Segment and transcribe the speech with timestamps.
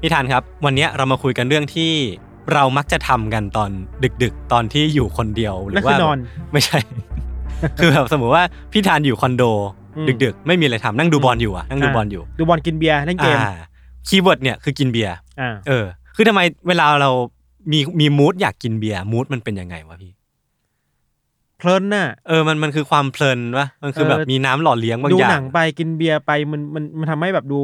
[0.00, 1.92] พี่ธันครับ วันนี้เรามาคุยกันเรื่องที่
[2.52, 3.70] เรามักจะทำกันตอน
[4.22, 6.18] ดึก ๆ ตอนที่อยู่คนเดียวหรือว่านั่นว่าคือนอน
[6.52, 6.78] ไม่ใช่
[7.78, 9.42] คือแบบสมมติว่าพี่ธันอยู่คอนโด
[9.96, 13.54] อืมดึก ๆ ไม่มีอะไรทำนั่งดูบอลอยู่อะนั่งดูบอลอยู่ ดูบอลกินเบียร์เล่นเกมอ่า
[14.08, 15.84] keyword เนี่ยคือกินเบียร์อ่าเออ
[16.16, 17.10] คือทำไมเวลาเรา
[17.72, 20.12] มีมี mood อยากกินเบียร์ mood มันเป็นยังไงวะพี่
[21.58, 27.60] เพลินน่ะเออมันมันคือความเพลินวะมันคือเออแบบมีน้ำหล่อเลี้ยงบ้างอย่างดูหนังไปกินเบียร์ไปมันมันมันทำให้แบบดู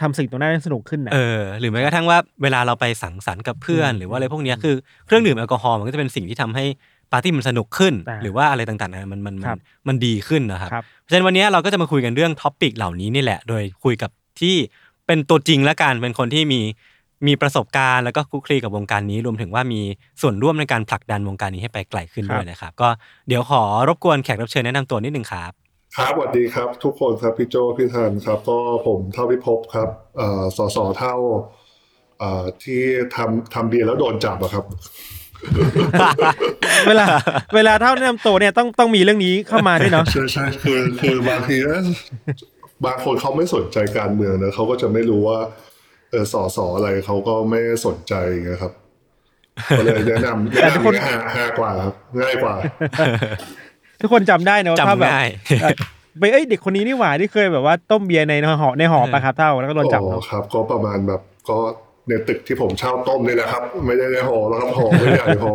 [0.00, 4.74] ทำสิ่งตรงนั้นได้สนุกขึ้นน่ะเออหรือแม้กระทั่งว่าเวลาเราไปสังสรรค์กับเพื่อน หรือว่าอะไรพวกเนี้ยคือ
[5.06, 6.64] เครื่องดื่มแอลกอฮอล์มันก็จะเป็นสิ่งที่ทำให้
[7.12, 14.54] ปาร์ตี้มันสนุกขึ้นอ่าหรือว่าอะไรต่างๆนะมันมันมันครับมันดีขึ้นนะครับครับเพราะฉะนั้นวันนี้เราก็จะมาคุยกันเรื่อง topic เหล่านี้นี่แหละ โดยคุยกับที่
[15.06, 16.60] เป็นตัวจริงแล้วกันเป็นคนที่มี
[17.26, 19.80] มีประสบการณ์แล้วก็คลุกคลีกับวงการนี้รวมถึงว่ามี
[20.20, 22.88] ส่วนร่วมในการผลักดันวงการนี้ให้ไปไกลขึ้นด้วยนะครับ ก็
[23.28, 25.52] เดี๋ยวขอรบกวนแขกรับเชิญแนะนำตัวนิดนึงครับ
[25.96, 31.14] ครับสวัสดีครับ ทุกคนครับพี่โจพี่ธันครับ ก็ผมเท่าพิภพครับเอ่อสสเท่า
[32.18, 32.80] เอ่อที่
[33.16, 34.64] ทำทำเบียร์แล้วโดนจับอะครับ
[36.88, 37.06] เวลา
[37.54, 41.80] เวลาเท่าแนะนำตัวเนี่ยต้องต้องมีเรื่องนี้เข้ามาด้วยเนาะใช่ใช่คือคือบางทีนะ
[42.84, 45.38] บางคนเขาไม่สนใจการเมืองนะเขาก็จะไม่รู้ว่า
[46.10, 48.72] เออสอสออะไรเขาก็ไม่สนใจไงครับ
[49.78, 52.54] ก็เลยแนะนำแนะแต่ทุกคนนำง่ายง่ายกว่าครับง่ายกว่า
[54.00, 55.28] ทุกคนจำได้นะว่าจำถ้าแบบง่าย
[55.62, 55.74] เอ่อ
[56.18, 61.58] ไปเอ้ยเด็กคนนี้นี่หว่าที่เคยแบบว่าต้มเบียร์ในหอในหอปะครับเท่าแล้วก็โดนจับอ๋อเนาะครับ ก็ประมาณแบบก็
[62.08, 65.52] ในตึกที่ผมเช่าต้มนี่แหละครับ ไม่ได้ในหอแล้วครับหอไม่ใหญ่พอ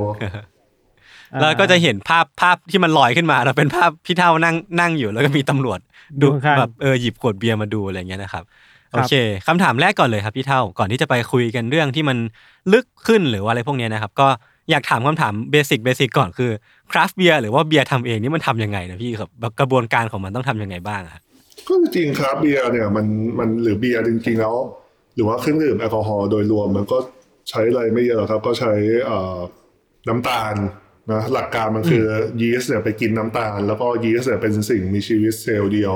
[1.42, 5.80] แล้วก็จะเห็นภาพภาพที่มันลอยขึ้นมาเราเป็นภาพพี่เท่านั่งนั่งอยู่แล้วก็มีตำรวจ
[6.22, 8.44] ดูดูข้างๆแบบเออหยิบขวดเบียร์มาดูอะไรอย่างเงี้ยนะครับ
[8.92, 9.14] ครับโอเค
[9.48, 12.18] คำถามแรกก่อนเลยครับพี่เท่าก่อนที่จะไปคุยกันเรื่องที่มัน
[12.74, 14.28] ลึกขึ้นหรือว่าอะไรพวกเนี้ยนะครับ ก็
[14.72, 16.52] อยากถามคำถาม basic basic ก่อนคือ
[16.92, 21.22] คราฟต์เบียร์หรือว่าเบียร์ทำเองนี่มันทำยังไงนะพี่ครับแบบกระบวนการของมันต้องทำยังไงบ้างอะ
[21.68, 23.06] ก็จริงๆครับเบียร์เนี่ยมัน
[23.40, 24.56] มันหรือเบียร์จริงๆแล้ว
[25.16, 26.98] หรือว่าเครื่องดื่มแอลกอฮอล์โดยรวมมันก็
[27.50, 28.74] ใช้อะไรไม่เยอะหรอกครับ ก็ใช้
[29.06, 29.38] เอ่อ
[30.08, 30.56] น้ำตาล
[31.12, 32.04] นะหลักการมันคือ
[32.42, 35.96] ยีสต์เนี่ยไปกินน้ำตาล แล้วก็ยีสต์เนี่ยเป็นสิ่งมีชีวิตเซลล์เดียว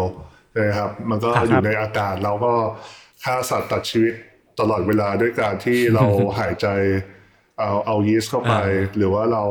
[0.58, 2.54] นะครับ มันก็อยู่ในอากาศเราก็
[3.24, 4.14] ฆ่าสัตว์ตัดชีวิต
[4.60, 6.04] ตลอดเวลาด้วยการที่เรา
[6.40, 6.68] หายใจ
[7.60, 8.54] เอาเอายีสต์เข้าไป
[8.98, 9.44] หรือว่าเรา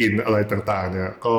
[0.00, 1.36] กินอะไรต่างๆ เนี่ยก็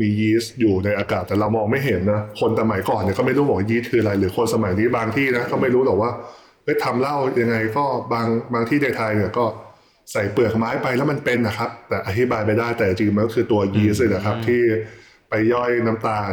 [0.00, 6.10] มียีสต์อยู่ในอากาศแต่เรามองไม่เห็นนะคนสมัยก่อนเนี่ยก็ไม่รู้บอกว่ายีสต์คืออะไร หรือคนสมัยนี้บางที่นะก็ไม่รู้หรอกว่า
[6.64, 9.44] เฮ้ยทำเหล้ายังไงก็บางบางที่ในไทยเนี่ยก็
[10.12, 14.62] ใส่เปลือกไม้ไปแล้วมันเป็นนะครับ แต่อธิบายไม่ได้แต่จริงๆมันก็คือตัวยีสต์เลยนะครับ ที่
[15.28, 16.32] ไปย่อยน้ำตาล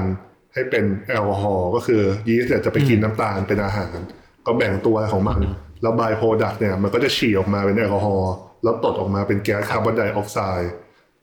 [0.53, 3.97] ให้เป็นแอลกอฮอล์ก็คือยีสต์เนี่ยจะไปกินน้ำตาลเป็นอาหาร
[4.45, 5.39] ก็แบ่งตัวของมัน
[5.81, 8.33] แล้ว by-product เนี่ยมันก็จะฉี่ออกมาเป็นแอลกอฮอล์
[8.65, 10.71] แล้วตดออกมาเป็นแก๊สคาร์บอนไดออกไซด์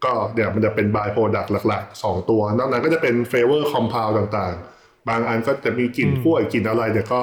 [0.05, 7.21] ก็เนี่ยมันจะเป็น by-product หลักๆ 2 ตัวนอกนั้นก็จะเป็น flavor compound ต่างๆ บางอันก็จะมีกลิ่นกล้วยกลิ่นอะไรเนี่ยก็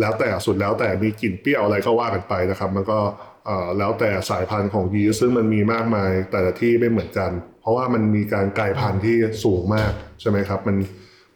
[0.00, 2.98] แล้วแต่สุดแล้วแต่มีกลิ่นเปรี้ยวอะไรก็ว่ากันไปนะครับ มันก็
[3.46, 10.76] เอ่อแล้วแต่สายพันธุ์ของยีสต์ซึ่งมันมีมากมายแต่ละที่ไม่เหมือนกัน เพราะว่ามันมีการกลายพันธุ์ที่สูงมากใช่ไหมครับ มัน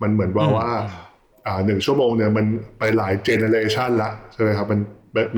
[0.02, 0.70] มันเหมือนว่าว่า
[1.47, 2.47] อ่าหนึ่งชั่วโมงเนี่ยมัน
[2.78, 4.80] ไปหลายเจเนเรชันละใช่ไหมครับมัน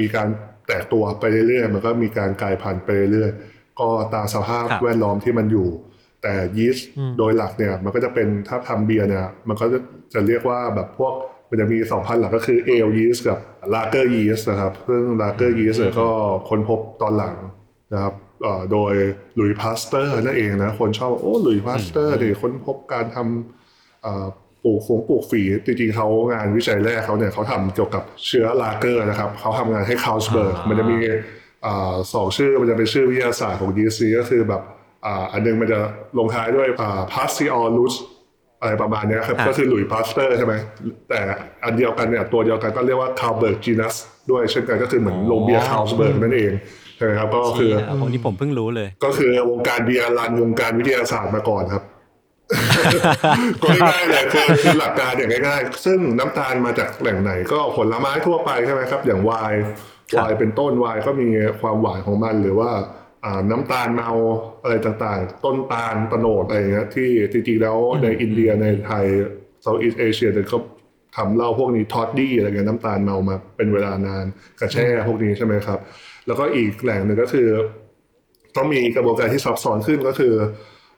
[0.01, 0.29] มีการ
[0.71, 5.69] แตกตัวไปเรื่อยๆ มันก็มีการกลายพันธุ์ไปเรื่อยๆ ก็ตามสภาพครับแวดล้อมที่มันอยู่
[6.23, 6.87] แต่ยีสต์
[7.19, 9.79] โดยหลักเนี่ยมันก็จะเป็นถ้าทำเบียร์เนี่ยมันก็จะ
[10.15, 11.13] จะเรียกว่าแบบพวก
[11.49, 13.39] มันจะมีสองพันธุ์หลักก็คือ ale yeast กับ
[13.75, 16.09] lager yeast นะครับซึ่ง lager yeast ก็
[16.49, 17.37] ค้นพบตอนหลัง
[17.93, 18.95] นะครับเอ่อโดย
[19.35, 24.27] หลุยส์พาสเตอร์นั่นเองนะคนชอบโอ้หลุยส์พาสเตอร์เนี่ยค้นพบการทำเอ่อ
[24.65, 30.99] ปลูกฝงปลูกฝีจริงๆเขางานวิจัยแรกเขาเนี่ยเขาทำเกี่ยวกับเชื้อลาเกอร์นะครับเขาทำงานให้ Carlsberg มันจะมี
[31.67, 34.63] อ่าสองชื่อมันจะเป็นชื่อวิทยาศาสตร์ของ ยีสต์ ก็คือแบบ
[35.05, 35.81] อ่าอันหนึ่งมันจะ
[36.19, 37.95] ลงท้ายด้วยอ่า p a s t i o l u s
[38.61, 40.55] อะไรประมาณเนี้ยครับครับก็คือหลุยส์พาสเตอร์ใช่ไหม
[41.09, 41.21] แต่
[41.65, 43.95] อันเดียวกันเนี่ยตัวเดียวกันก็เรียกว่าคา l เบิร์กจีนัส
[44.31, 46.53] ด้วยเช่นกันก็คือเหมือนโรงเบียร์คา s เบิร์กนั่นเอง
[46.97, 51.85] ใช่ไหมครับก็คือเชี่ยโอ้นี่ผมเพิ่งรู้เลย ก็คือวงการเบียร์ run วงการวิทยาศาสตร์มาก่อนครับ
[53.63, 59.61] ก็ง่ายๆเลยคือคือหลักการอย่างง่ายๆ ซึ่งน้ำตาลมาจากแหล่งไหนก็ผลไม้ทั่วไปใช่ไหมครับ อย่างไวน์
[60.13, 61.29] ครับไวน์เป็นต้นไวน์ก็มี
[61.61, 62.71] ความหวานของมันหรือว่า
[63.25, 64.11] อ่าน้ำตาลเมา
[64.63, 69.05] อะไรต่างๆ ต้นตาลโตนดอะไรอย่างเงี้ยที่จริงๆแล้วในอินเดียในไทย
[69.63, 70.59] Southeast Asia เนี่ยก็
[71.17, 74.25] ทำเหล้าพวกนี้ toddy อะไรเงี้ยน้ำตาลเมามาเป็นเวลานาน
[74.61, 75.79] กระแช่พวกนี้ใช่ไหมครับ
[76.27, 77.49] แล้วก็อีกแหล่งหนึ่งก็คือ
[78.57, 80.35] ต้องมีกระบวนการที่ซับซ้อนขึ้นก็คือ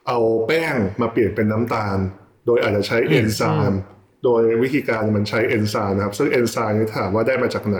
[0.08, 1.98] เอาแป้งมาเปลี่ยนเป็นน้ำตาล
[2.46, 3.80] โดยอาจจะใช้เอนไซม์
[4.24, 7.78] โดยวิธีการมันใช้เอนไซม์นะครับซึ่งเอนไซม์นี่ถามว่าได้มาจากไหน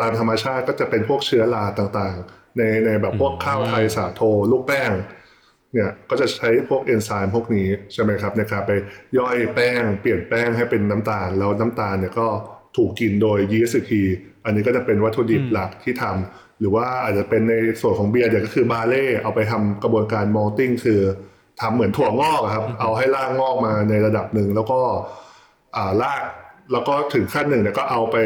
[0.00, 4.20] ตามธรรมชาติก็จะเป็นพวกเชื้อราต่างๆ ในในแบบพวกข้าวไทยสาโท
[4.52, 4.92] ลูกแป้ง
[5.72, 8.72] เนี่ยก็จะใช้พวกเอนไซม์พวกนี้ใช่ไหมครับในการไป
[9.18, 12.28] ย่อยแป้ง เปลี่ยนแป้งให้เป็นน้ำตาล แล้วน้ำตาลเนี่ยก็
[12.76, 14.02] ถูกกินโดยยีสต์อีกที
[14.44, 21.00] อันนี้ก็จะเป็นวัตถุดิบหลักที่ทำหรือว่าอาจจะเป็นในส่วนของเบียร์เนี่ยก็คือบาเล่เอาไปทำกระบวนการ malting คือ
[21.62, 24.80] ทำเหมือนถั่วงอกอะครับ เอาให้รากงอกมาในระดับหนึ่งแล้วก็
[25.76, 26.22] อ่าราก
[26.72, 28.16] แล้วก็ถึงขั้นหนึ่งเนี่ยก็เอาไป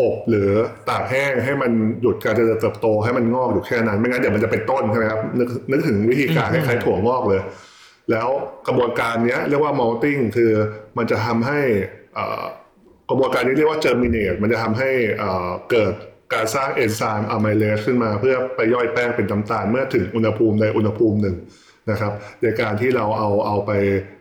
[0.00, 0.48] อบหรือ
[0.88, 1.72] ตากแห้งให้มัน
[2.02, 7.40] หยุดการเจริญเติบโตให้มันงอกอยู่แค่นั้น ไม่งั้นเดี๋ยวมันจะเป็นต้นใช่ไหมครับนึกนึกถึงวิธีการคล้ายๆถั่วงอกเลย
[8.10, 8.28] แล้ว
[8.66, 10.52] กระบวนการเนี้ยเรียกว่า malting คือ
[10.98, 11.60] มันจะทำให้
[12.14, 12.42] เอ่อ
[13.10, 15.94] กระบวนการนี้เรียกว่า germinate มันจะทำให้เอ่อเกิด
[16.34, 21.36] การสร้างเอนไซม์อะไมเลสขึ้นมาเพื่อไปย่อยแป้งเป็นน้ำตาลเมื่อถึงอุณหภูมิในอุณหภูมิหนึ่ง
[21.90, 22.12] นะครับ
[22.42, 23.70] ในการที่เราเอาเอาไป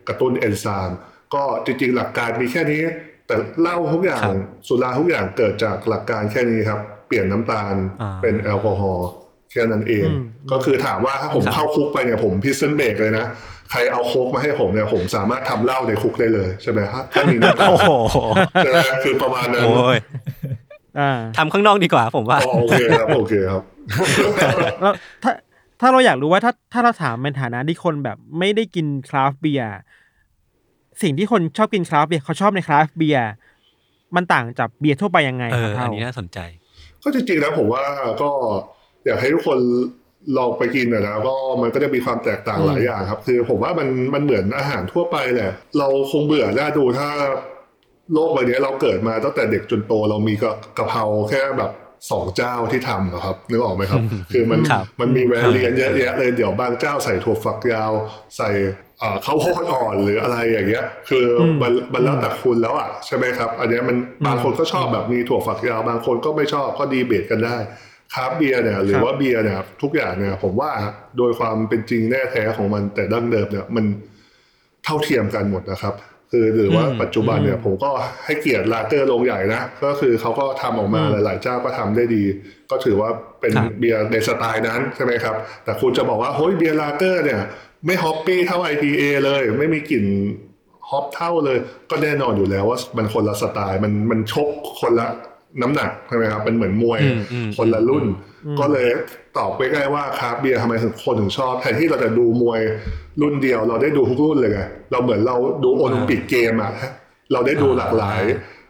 [0.08, 0.98] กระตุ้นเอนไซม์
[1.34, 2.84] ก็จริงๆหลักการมีแค่นี้
[3.28, 9.08] แต่เหล้าทุกอย่างครับสุราทุกอย่างเกิดจากหลักการแค่นี้ครับ เปลี่ยนน้ำตาลอ่าเป็นแอลกอฮอล์
[9.52, 13.26] แค่นั้นเองอืมก็คือถามว่าถ้าผมครับเข้าคุกไปเนี่ยผมพิซเซนเบรกเลยนะ
[13.72, 17.90] ใครเอาโค้กมาให้ผมเนี่ยผมสามารถทำเหล้าในคุกได้เลยใช่ไหมฮะถ้ามีน้ำตาลโอ้โห
[18.58, 19.98] ใช่ไหมคือประมาณนั้นโอ้ย
[21.00, 23.64] อ่าทำข้างนอกดีกว่าผมว่าอ๋อโอเคครับโอเคครับ
[24.82, 25.32] แล้วถ้า
[25.80, 29.72] ถ้าเราอยากรู้ว่าถ้าถ้าเราถามในฐานะที่คนแบบไม่ได้กินคราฟต์เบียร์
[31.02, 33.28] สิ่งที่คนชอบกินคราฟต์เบียร์เขาชอบในคราฟต์เบียร์
[34.16, 36.40] มันต่างจากเบียร์ทั่วไปยังไงเอครับอเท่าอันนี้น่าสนใจ
[37.04, 37.84] ก็จริงๆแล้วผมว่า
[38.22, 38.30] ก็
[39.06, 39.60] อยากให้ทุกคน
[40.38, 47.10] ลองไปกินนะนะก็มันก็จะมีความแตกต่างหลายอย่างครับ คือผมว่ามันมันเหมือนอาหารทั่วไปแหละ เราคงเบื่อน่าดูถ้า
[48.14, 51.72] โลกใบนี้เราเกิดมาตั้งแต่เด็กจนโตเรามีกะกะเพราแค่แบบ
[52.12, 54.02] สองเจ้าที่ทำอะครับนึกออกไหมครับ
[54.34, 57.92] คือมันครับมันมีแวรเลียนเยอะแยะเลยเดี๋ยวบางเจ้าใส่ถั่วฝักยาว
[58.38, 58.50] ใส่
[59.02, 63.98] อ่าข้าวโพดอ่อนหรืออะไรอย่างเงี้ย คืออมันมันแล้วแต่คุณแล้วอะใช่ไหมครับ อันเนี้ยมัน
[64.28, 67.58] บางคนก็ชอบแบบมีถั่วฝักยาว บางคนก็ไม่ชอบก็ดีเบตกันได้
[68.14, 70.72] คราฟต์เบียร์เนี่ยหรือว่าเบียร์เนี่ยทุกอย่างเนี่ยผมว่า
[71.18, 73.86] โดยความเป็นจริงแน่แท้ของมันแต่ดั้งเดิมเนี่ยมัน
[74.86, 75.94] เท่าเทียมกันหมดนะครับ
[76.32, 77.90] คือหรือว่าอืมปัจจุบันเนี่ยผมก็
[78.26, 82.24] ให้เกียรติลาเกอร์โรงใหญ่นะ ก็คือเขาก็ทำออกมาหลาย ๆ เจ้าก็ทำได้ดี
[82.72, 83.10] ก็ถือว่า
[83.40, 87.42] เป็นคราฟต์เบียร์ในสไตล์นั้นใช่ไหมครับ แต่คุณจะบอกว่าเฮ้ยเบียร์ลาเกอร์เนี่ย
[87.86, 90.06] ไม่ hoppy เท่า IPA เลย ไม่มีกลิ่น
[90.90, 91.58] hop เท่าเลย
[91.90, 94.50] ก็แน่นอนอยู่แล้วว่ามันคนละสไตล์มันมันชก
[94.82, 95.08] คนละ
[95.62, 98.06] น้ำหนักใช่ไหมครับเป็นเหมือนมวยอืมอืมคนละรุ่น
[98.60, 98.88] ก็เลย
[99.38, 102.62] ตอบไปง่ายๆว่าคราฟต์เบียร์ทำไมถึงคนถึงชอบแทนที่เราจะดูมวย
[103.22, 104.62] รุ่นเดียว เราได้ดูทุกรุ่นเลยไง
[104.92, 106.72] เราเหมือนเราดูโอลิมปิกเกมอะ
[107.32, 108.22] เราได้ดูหลากหลาย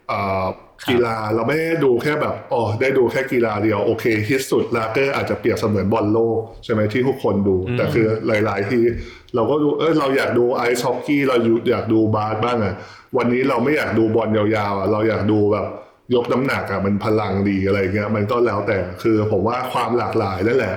[0.07, 0.45] เอ่อ
[0.89, 8.83] กีฬาเราไม่ได้ดูแค่แบบอ๋อได้ดูแค่กีฬาเดียวโอเคที่สุดลาเกอร์อาจจะเปรียบเสมือนบอลโลกใช่ไหมที่ทุกคนดู แต่คือหลาย ๆ ที่
[9.35, 11.35] เราก็ดูเออเราอยากดูไอซ์ฮอกกี้เรา
[11.69, 12.75] อยากดูบาสบ้างอะ
[13.17, 15.65] วันนี้เราไม่อยากดูบอลยาวๆอะเราอยากดูแบบ
[16.15, 20.75] ยกน้ำหนักอะมันพลังดีอะไรเงี้ยมันก็แล้วแต่คือผมว่าความหลากหลายนั่นแหละ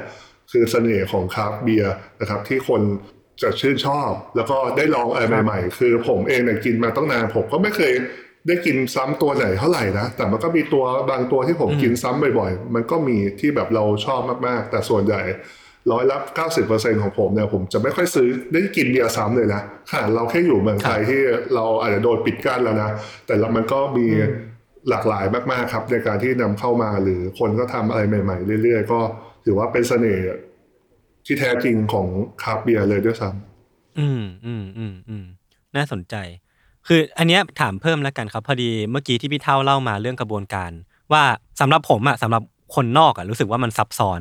[0.52, 2.82] คือเสน่ห์ของคราฟต์เบียร์นะครับ ที่คน
[3.42, 7.92] จะชื่นชอบ แล้วก็ได้ลองอะไรใหม่ ๆ คือผมเองเนี่ยกินมาตั้งนานผมก็ไม่เคย
[8.46, 15.22] ได้กินซ้ำตัวไหนเท่าไหร่นะ แต่มันก็มีตัวบางตัวที่ผมกินซ้ำบ่อยๆ มันก็มีที่แบบเราชอบมากๆ แต่ส่วนใหญ่
[15.92, 16.16] ร้อยละ
[16.60, 19.60] 90%ของผมเนี่ยผมจะไม่ค่อยซื้อได้กินเบียร์ซ้ำเลยนะ
[19.90, 21.20] ขนาดเราแค่อยู่เมืองไทยที่
[21.54, 22.90] เราอาจจะโดนปิดกั้นแล้วนะ
[23.26, 24.06] แต่ละมันก็มี
[24.88, 29.00] หลากหลายมากๆครับในการที่นำเข้ามาหรือคนก็ทำอะไรใหม่ ๆ เรื่อยๆ ก็
[29.44, 30.26] ถือว่าเป็นเสน่ห์
[31.26, 32.06] ที่แท้จริงของ
[32.42, 35.24] คราฟต์เบียร์เลยด้วยซ้ำอืมอืมอืมอืม
[35.76, 36.14] น่าสนใจ
[36.86, 40.70] คืออันเนี้ยถามเพิ่มแล้วกันครับ พอดีเมื่อกี้ที่พี่เท่าเล่ามาเรื่องกระบวนการ
[41.12, 41.22] ว่า
[41.60, 42.42] สำหรับผมอะสำหรับ
[42.74, 44.20] คนนอกอะรู้สึกว่ามันซับซ้อน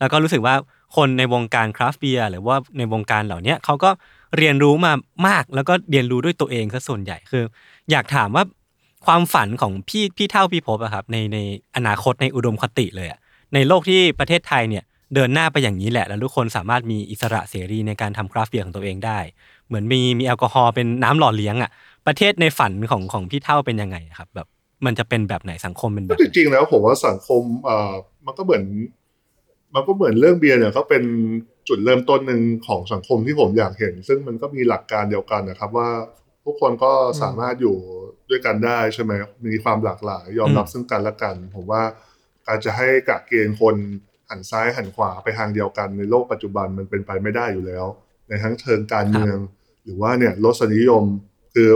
[0.00, 0.54] แล้วก็รู้สึกว่า
[0.96, 3.90] คนในวงการคราฟต์เบียร์หรือว่าในวงการเหล่านี้เขาก็
[4.38, 4.92] เรียนรู้มา
[5.26, 7.44] มากแล้วก็เรียนรู้ด้วยตัวเองซะส่วนใหญ่คือ
[7.90, 8.44] อยากถามว่า
[9.06, 11.38] ความฝันของพี่พี่เท่าพี่พบอะครับในใน
[11.76, 13.18] อนาคตในอุดมคติเลยอะ
[13.54, 19.18] ในโลกที่ประเทศไทยเนี่ยเดินหน้าไปอย่างนี้แหละ แล้วทุกคนสามารถมีอิสระเสรีในการทำคราฟต์เบียร์ของตัวเองได้
[19.66, 21.70] เหมือนมีมีแอลกอฮอล์เป็นน้ำหล่อเลี้ยงอะ
[22.06, 24.48] ประเทศในฝันของของพี่เท่าเป็นยังไงครับ แบบ
[24.86, 27.92] มันจะเป็นแบบไหนสังคมเป็นแบบจริงๆแล้วผมว่าสังคมเอ่อ
[28.26, 28.64] มันก็เหมือน
[29.74, 31.02] มันก็เหมือนเรื่องเบียร์เนี่ยก็เป็น
[31.68, 35.88] จุดเริ่มต้นหนึ่งของสังคมที่ผมอยากเห็น ซึ่งมันก็มีหลักการเดียวกันนะครับว่า
[36.44, 36.92] ทุกคนก็
[37.22, 37.76] สามารถอยู่
[38.32, 39.12] ด้วยกันได้ใช่ไหม
[39.46, 41.82] มีความหลากหลาย ยอมรับซึ่งกันและกัน ผมว่า
[42.46, 43.76] การจะให้กะเกณฑ์คน
[44.30, 47.86] หันซ้ายหันขวาไปทางเดียวกันในโลกปัจจุบันมันเป็นไปไม่ได้อยู่แล้ว
[48.28, 49.38] ในทั้งเชิงการเมือง
[49.84, 51.04] หรือว่าเนี่ยรสนิยม
[51.54, 51.70] คือ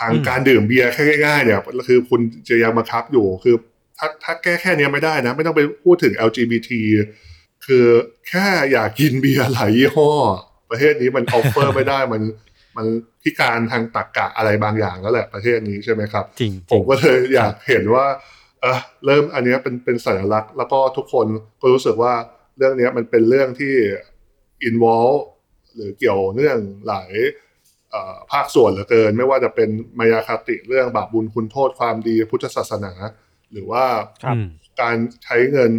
[0.00, 3.56] ทางการดื่มเบียร์แค่ง่ายๆเนี่ยคือคุณจะยังบังคับอยู่คือ
[3.98, 6.70] ถ้าถ้าแก้แค่เนี้ยไม่ได้นะ ไม่ต้องไปพูดถึง LGBT
[7.66, 7.86] คือ
[8.28, 10.10] แค่อยากกินเบียร์หลายยี่ห้อ
[10.70, 12.22] ประเทศนี้มันออฟเฟอร์ไม่ได้มัน
[12.76, 12.86] มัน
[13.22, 18.06] พิการทางตรรกะอะไรบางอย่างแล้วแหละประเทศนี้ใช่ไหมครับจริงผมก็เลยอยากเห็นว่า
[18.60, 21.26] เออเริ่มอันเนี้ยเป็นเป็นสัญลักษณ์แล้วก็ทุกคน
[21.60, 22.14] ก็รู้สึกว่า
[22.56, 23.74] เรื่องเนี้ยมันเป็นเรื่องที่
[24.68, 25.18] involve
[25.74, 27.10] หรือเกี่ยวเนื่องหลาย
[27.90, 32.92] เอ่อภาคส่วนเหลือเกิน ไม่ว่าจะเป็นมายาคติเรื่องบาปบุญคุณโทษความดีพุทธศาสนา
[33.52, 33.84] หรือว่า
[34.24, 34.48] ครับอืม
[34.80, 35.72] การใช้เงิน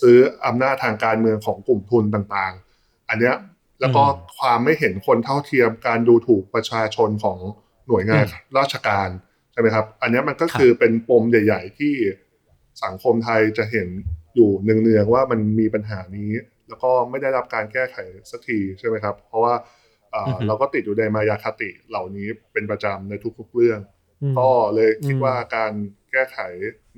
[0.00, 3.34] ซื้ออำนาจทางการเมืองของกลุ่มทุนต่างๆ อันเนี้ย
[3.84, 7.38] แล้วก็อืมความไม่เห็นคนเท่าเทียมการดูถูกประชาชนของ
[7.88, 9.08] หน่วยงานอืมราชการ
[9.52, 11.94] ใช่ไหมครับ อันเนี้ยมันก็ครับคือเป็นปมใหญ่ ๆ ที่
[12.84, 13.88] สังคมไทยจะเห็น
[14.34, 16.30] อยู่เนืองๆว่ามันมีปัญหานี้
[16.68, 17.96] แล้วก็ไม่ได้รับการแก้ไข
[18.30, 19.54] สักทีใช่ไหมครับ เพราะว่า
[20.10, 23.80] เอ่ออเราก็ติดอยู่ในมายาคติเหล่านี้เป็นประจำในทุกๆเรื่อง
[24.22, 25.72] อืมก็เลยคิดอืมว่าการ
[26.12, 26.38] แก้ไข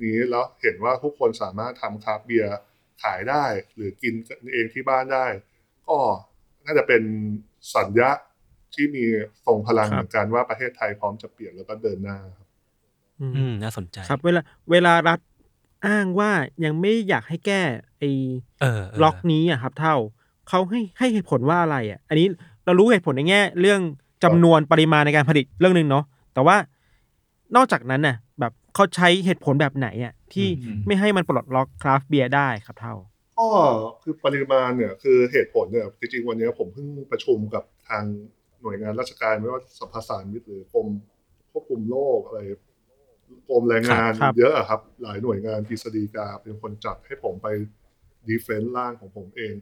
[0.03, 2.55] นี้แล้วเห็นว่าทุกคนสามารถทำคราฟต์เบียร์
[3.03, 4.13] ขายได้ หรือกิน
[4.53, 5.27] เองที่บ้านได้
[5.87, 5.97] ก็
[6.67, 7.03] น่าจะเป็น
[7.75, 8.11] สัญญา
[8.75, 9.03] ที่มี
[9.45, 12.47] ทรงพลังครับเหมือนกันว่าประเทศไทยพร้อมจะเปลี่ยนแล้วก็เดินหน้าครับ
[13.19, 15.19] อืมอืมน่าสนใจครับ เวลาเวลารัฐ
[15.87, 16.31] อ้างว่า
[16.63, 17.61] ยังไม่อยากให้แก้
[17.99, 18.09] ไอ้
[18.61, 19.95] เออเออล็อกนี้อะครับ เท่า
[20.49, 22.27] เขาให้ให้เหตุผลว่าอะไรอะ อันนี้
[22.65, 23.81] เรารู้เหตุผลในแง่ เรื่อง
[24.23, 26.57] จำนวนปริมาณในการผลิตเรื่องหนึ่งเนาะแต่ว่า
[27.55, 30.47] นอกจากนั้นน่ะ แบบเขาใช้เหตุผลแบบไหนอะที่
[30.85, 32.95] ไม่ให้มันปลดล็อกคราฟต์เบียร์ได้ครับเท่า
[33.39, 33.47] ก็
[34.03, 38.03] คือปริมาณเนี่ยคือเหตุผลเนี่ยจริงๆวันนี้ผมเพิ่งประชุมกับทาง
[38.61, 40.87] หน่วยงานราชการไม่ว่าสภาสารมิตรหรือกรม
[41.51, 42.39] ควบคุมโรคอะไร
[43.49, 47.47] กรมแรงงานครับเยอะอะครับ หลายหน่วยงานกฤษฎีกาเป็นคนจัดให้ผมไป
[48.27, 49.55] ดีเฟนต์ร่างของผมเอง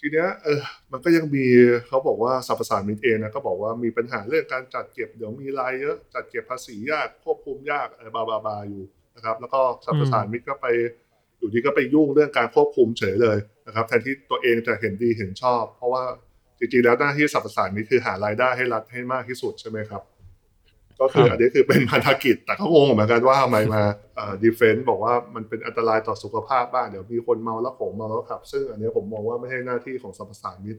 [0.00, 0.60] ทีเนี้ยเออ
[0.92, 1.46] มันก็ยังมี
[1.86, 8.84] เขาบอกว่าสรรพสานมิตเองนะก็บอกว่ามีปัญหาเรื่องการจัดเก็บเดี๋ยวมีรายเยอะจัดเก็บภาษียากควบคุมยากอะไรบาบาบาอยู่
[9.16, 10.66] นะครับ แล้วก็สรรพสานมิตก็ไป
[11.42, 16.02] อยู่ดีก็ไปยุ่งเรื่องการควบคุมเฉยเลยนะครับแทนที่ตัวเองจะเห็นดีเห็นชอบ เพราะว่า
[16.58, 20.02] จริงๆแล้วหน้าที่สรรพสานมิตคือหารายได้ให้รัฐให้มากที่สุดใช่ไหมครับ
[21.00, 23.82] ก็คือครับอันนี้คือเป็นพันธกิจ แต่ก็งงเหมือนกันว่าทำไมมา
[24.42, 30.76] ดีเฟนต์บอกว่ามันเป็นอันตรายต่อสุขภาพบ้างเดี๋ยวมีคนเมาแล้วโขงเมาแล้วขับ ซึ่งอันนี้ผมมองว่าไม่ใช่หน้าที่ของสรรพสานมิต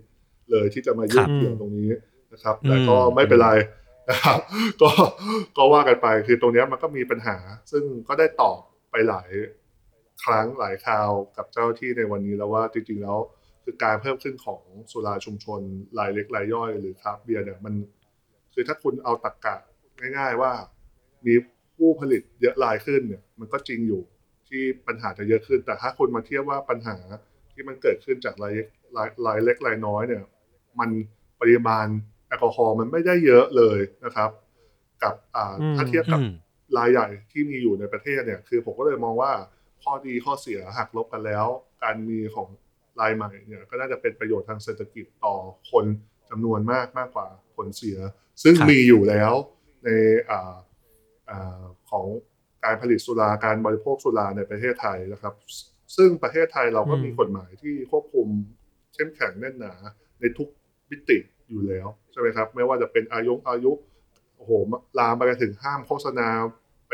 [0.52, 1.90] เลยที่จะมายุ่งครับเกี่ยวตรงนี้
[2.34, 3.50] นะครับอืมแต่ก็ไม่เป็นไร
[4.10, 4.40] นะครับ
[4.82, 4.90] ก็
[5.58, 7.38] ก็ว่ากันไปคือตรงเนี้ยมันก็มีปัญหา
[7.72, 8.60] ซึ่งก็ได้ตอบ
[8.92, 9.30] ไปหลาย
[10.24, 13.18] ครั้งหลายคราวกับเจ้าหน้าที่ในวันนี้แล้วว่าจริงๆแล้ว
[13.64, 14.62] คือการเพิ่มขึ้นของ
[14.92, 15.62] สุราชุมชน
[16.00, 17.74] รายเล็กรายย่อยหรือคราฟต์เบียร์เนี่ยมัน
[18.54, 19.56] คือถ้าคุณเอาตรกกะ
[20.18, 20.52] ง่าย ๆว่า
[21.26, 21.36] มี
[21.78, 24.02] ผู้ผลิตเยอะรายขึ้นเนี่ย มันก็จริงอยู่
[24.50, 26.98] ที่ปัญหาจะเยอะขึ้น แต่ถ้าคุณมาเทียบว่าปัญหา
[27.54, 28.56] ที่มันเกิดขึ้นจากราย
[28.96, 30.24] รายรายเล็กรายน้อยเนี่ย
[30.80, 30.90] มัน
[31.42, 31.88] ปริมาณ
[32.28, 34.30] แอลกอฮอล์มันไม่ได้เยอะเลยนะครับ
[35.04, 36.34] กับอ่าอืมถ้าเทียบกับอืม
[36.78, 39.32] รายใหญ่ที่มีอยู่ในประเทศเนี่ย คือผมก็เลยมองว่า
[39.84, 41.46] ข้อดีข้อเสียหักลบกันแล้ว
[41.84, 42.48] การมีของ
[43.02, 45.36] รายใหม่เนี่ยก็น่าจะเป็นประโยชน์ทางเศรษฐกิจต่อ
[45.72, 45.86] คน
[46.30, 47.98] จำนวนมากมากกว่าผลเสีย
[48.44, 49.34] ซึ่งมีอยู่แล้ว
[49.84, 49.90] ใน
[50.30, 50.32] อ
[51.32, 52.06] อของ
[52.66, 55.34] การผลิตสุราการบริโภคสุราในประเทศไทยนะครับ
[55.98, 58.28] ซึ่งประเทศไทยเราก็มีกฎหมายที่ควบคุม
[58.94, 59.74] เข้มแข็งแน่นหนา
[60.20, 60.48] ในทุก
[60.90, 61.18] มิติ
[61.50, 63.72] อยู่แล้วใช่ไหมครับ ไม่ว่าจะเป็นอายุอายุ
[64.36, 64.52] โอ้โห
[65.00, 66.28] ลามไปถึงห้ามโฆษณา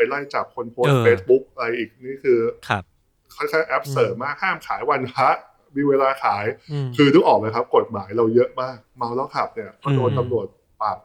[0.00, 2.82] ไปไล่จับคนโพสต์เออเฟซบุ๊กอะไรอีกนี่คือครับ
[3.36, 5.30] ค่อนข้าง absurd มากห้ามขายวันพระ
[5.76, 10.46] มีเวลาขายอืมคือนึกออกไหมครับ กฎหมายเราเยอะมาก เมาแล้วขับเนี่ยก็โดนอืมตำรวจ
[10.82, 10.98] ปรับ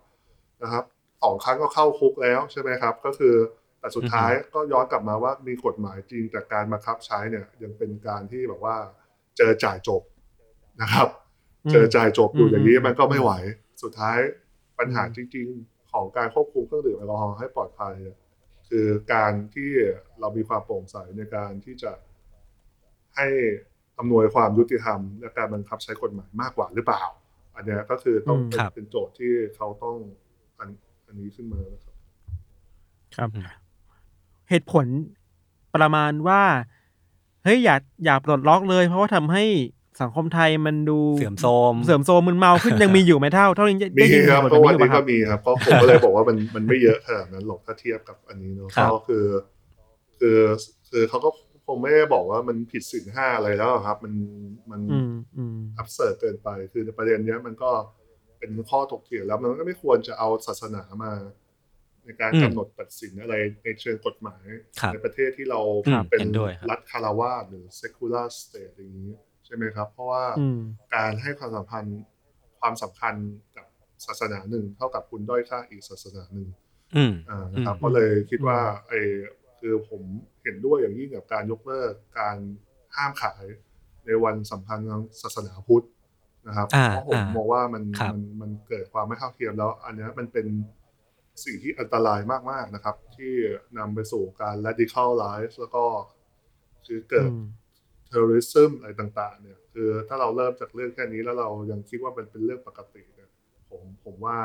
[0.64, 0.84] นะครับ
[1.24, 3.36] สองครั้งก็เข้าคุกแล้วใช่ไหมครับ ก็คือ
[3.80, 8.76] แต่สุดท้ายก็ย้อนกลับมาว่ามีกฎหมายจริงแต่การบังคับใช้เนี่ย ยังเป็นการที่แบบว่า
[9.38, 10.02] เจอจ่ายจบ
[10.82, 11.08] นะครับ
[11.66, 13.32] อืมเจอจ่ายจบอยู่อืมอย่างนี้อืมมันก็ไม่ไหว
[13.84, 14.18] สุดท้าย
[14.80, 18.18] ปัญหาอืมจริง ๆ ของการควบคุมเครื่องดื่มแอลกอฮอล์ให้ปลอดภัยเนี่ย
[18.70, 19.72] คือการที่
[20.20, 21.92] เรามีความโปร่งใสในการที่จะ
[23.16, 23.28] ให้
[24.00, 27.04] อำนวยความยุติธรรม และการบังคับใช้กฎหมายมากกว่าหรือเปล่า
[27.56, 29.98] อันเนี้ยก็คือต้องอืมเป็นครับเป็นโจทย์ที่เขาต้อง
[30.60, 30.70] อัน
[31.06, 31.96] อันนี้ขึ้นมานะครับ
[33.16, 33.30] ครับ
[34.50, 34.86] เหตุผล
[35.76, 36.44] ประมาณว่า
[37.44, 39.44] เฮ้ยอย่าอย่าปลดล็อกเลย เพราะว่าทำให้
[40.02, 49.26] สังคมไทยมันดูเสื่อมโทรมเสื่อมโทรมมึนเมาขึ้นยังมีอยู่ไหมเท่าเท่านี้มีได้ยินครับผลก็แบบวันนี้อยู่นี้ปะคก็รับมีครับก็ผมก็เลยบอกว่ามันมันไม่เยอะขนาดนั้นหรอกถ้าเทียบกับอันนี้เนอะครับก็คือ
[50.20, 50.40] คือ
[50.90, 51.30] คือเขาก็
[51.66, 54.14] คงไม่ได้บอกว่ามันผิดศีลห้าอะไรแล้วอะครับ มัน
[54.72, 57.72] มันอืมอืมอับเสิร์เกินไป คือในประเด็นเนี้ยมันก็
[58.40, 61.12] เป็นข้อถกเถียงแล้วมันก็ไม่ควรจะเอาศาสนามา
[62.06, 64.46] ในการอืมกำหนดตัดสินอะไรในเชิงกฎหมาย
[64.80, 65.60] ครับในประเทศที่เรา
[65.92, 69.12] ครับเป็นเห็นด้วยครับรัฐคารวาสหรือ secular state อย่างนี้
[69.46, 70.60] ใช่ไหมครับ เพราะว่าอืม
[70.96, 72.00] การให้ความสัมพันธ์
[72.60, 73.16] ความสำคัญ
[73.58, 73.68] กับ
[74.06, 76.48] ศาสนาหนึ่ง เท่ากับคุณด้อยค่าอีกศาสนาหนึ่ง
[76.96, 79.02] อืมอ่านะครับอืมก็เลยคิดว่าไอ้
[79.60, 80.02] คือผม
[80.44, 82.38] เห็นด้วยอย่างยิ่งกับการยกเลิกการ
[82.96, 83.44] ห้ามขาย
[84.06, 85.86] ในวันสำคัญทางศาสนาพุทธ
[86.48, 90.48] นะครับอ่าเพราะผมอ่ามองว่ามันครับมันมันเกิดความไม่เท่าเทียมแล้ว อันเนี้ยมันเป็น
[91.44, 92.20] สิ่งที่อันตราย
[92.52, 93.34] มากๆนะครับ ที่
[93.78, 95.86] นำไปสู่การ radicalize แล้วก็
[96.86, 97.46] คือเกิดอืม
[98.16, 103.30] terrorism อะไรต่างๆเนี่ยคือถ้าเราเริ่มจากเรื่องแค่นี้แล้วเรายังคิดว่ามันเป็นเรื่องปกติเนี่ย
[103.70, 104.38] ผมผมว่า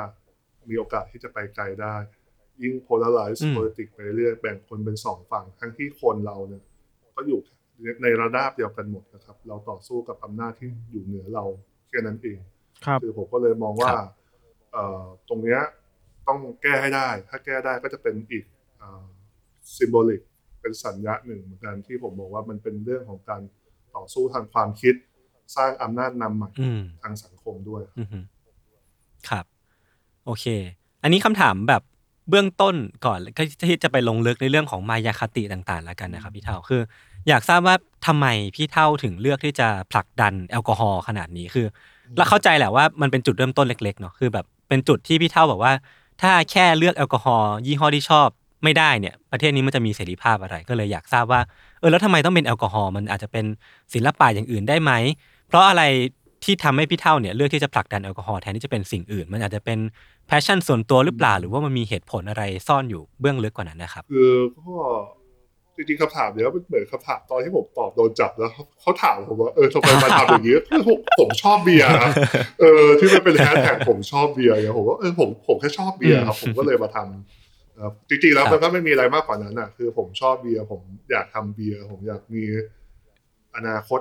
[0.68, 1.96] มีโอกาสที่จะไปไกลได้
[2.62, 6.62] ยิ่ง polarize อืม politics ไปเรื่อยแบ่งคนเป็นสองฝั่งทั้งที่คนเราเนี่ย
[7.16, 7.40] ก็อยู่
[8.02, 11.44] ในระดับเดียวกันหมดนะครับ เราต่อสู้กับอำนาจที่อยู่เหนือเรา
[11.88, 12.38] แค่นั้นเอง
[12.84, 14.08] ครับคือผมก็เลยมองว่าครับ
[14.72, 15.60] เอ่อตรงเนี้ย
[16.26, 18.44] ต้องแก้ให้ได้ ถ้าแก้ได้ก็จะเป็นอีก
[19.76, 20.20] ซิมโบลิก
[20.60, 23.42] เป็นสัญญาหนึ่งเหมือนกันที่ผมบอกว่ามันเป็นเรื่องของการ
[23.96, 24.94] ต่อสู้ทางความคิด
[25.56, 28.18] สร้างอำนาจนำใหม่อืมทางสังคมด้วยอือฮึ
[29.28, 29.44] ครับ
[30.26, 30.44] โอเค
[31.02, 31.82] อันนี้คำถามแบบ
[32.30, 32.74] เบื้องต้น
[33.06, 36.80] ก่อนก็ที่จะไปลงลึกในเรื่องของมายาคติต่างๆ แล้วกันนะครับพี่เท่าคือ
[37.28, 41.66] อยากทราบว่าทำไมพี่เท่าถึงเลือกที่จะผลักดันแอลกอฮอล์ขนาดนี้คือ
[42.16, 45.72] เราเข้าใจแหละว่ามันเป็นจุดเริ่มต้นเล็กๆเนาะคือแบบเป็นจุดที่พี่เท่าบอกว่า
[46.22, 48.28] ถ้าแค่เลือกแอลกอฮอล์ยี่ห้อที่ชอบ
[48.64, 51.40] ไม่ได้เนี่ยประเทศนี้มันจะมีเสรีภาพอะไร ก็เลยอยากทราบว่า
[51.80, 53.44] เออแล้วทำไมต้องเป็นแอลกอฮอล์มันอาจจะเป็น
[53.94, 54.92] ศิลปะอย่างอื่นได้ไหม
[55.48, 55.82] เพราะอะไร
[56.44, 59.78] ที่ทำให้พี่เท่าเนี่ยเลือกที่จะผลักดันแอลกอฮอล์แทนที่จะเป็นสิ่งอื่น มันอาจจะเป็น
[60.26, 64.74] passion ส่วนตัวหรือเปล่า หรือว่ามันมีเหตุผลอะไรซ่อนอยู่เบื้องลึกกว่านั้นนะครับคือก็
[65.76, 68.50] จริงๆคำถามเนี้ยมันเหมือนคำถามตอนที่ผมตอนโดนจับแล้ว
[68.80, 71.90] เขาถามผมว่าเออทำไมมาทำอย่างนี้คือผมผมชอบเบียร์
[72.60, 77.24] เออที่มันเป็นแฮชแท็กผมชอบเบียร์เนี่ยผมว่าเออผมผมแค่ชอบเบียร์ครับผมก็เลยมาทำนะ
[77.80, 82.44] ครับจริงๆแล้วครับมันก็ไม่มีอะไรมากกว่านั้นอะ คือผมชอบเบียร์ผมอยากทำเบียร์ผมอยากมี
[83.56, 84.00] อนาคต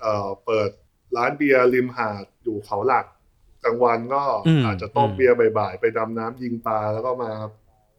[0.00, 0.70] เอ่อเปิด
[1.16, 3.06] ร้านเบียร์ริมหาดอยู่เขาหลัก
[3.64, 7.30] กลางวันก็อืมอาจจะต้มอืมเบียร์บ่ายๆ ไปดำน้ำยิงปลาแล้วก็มา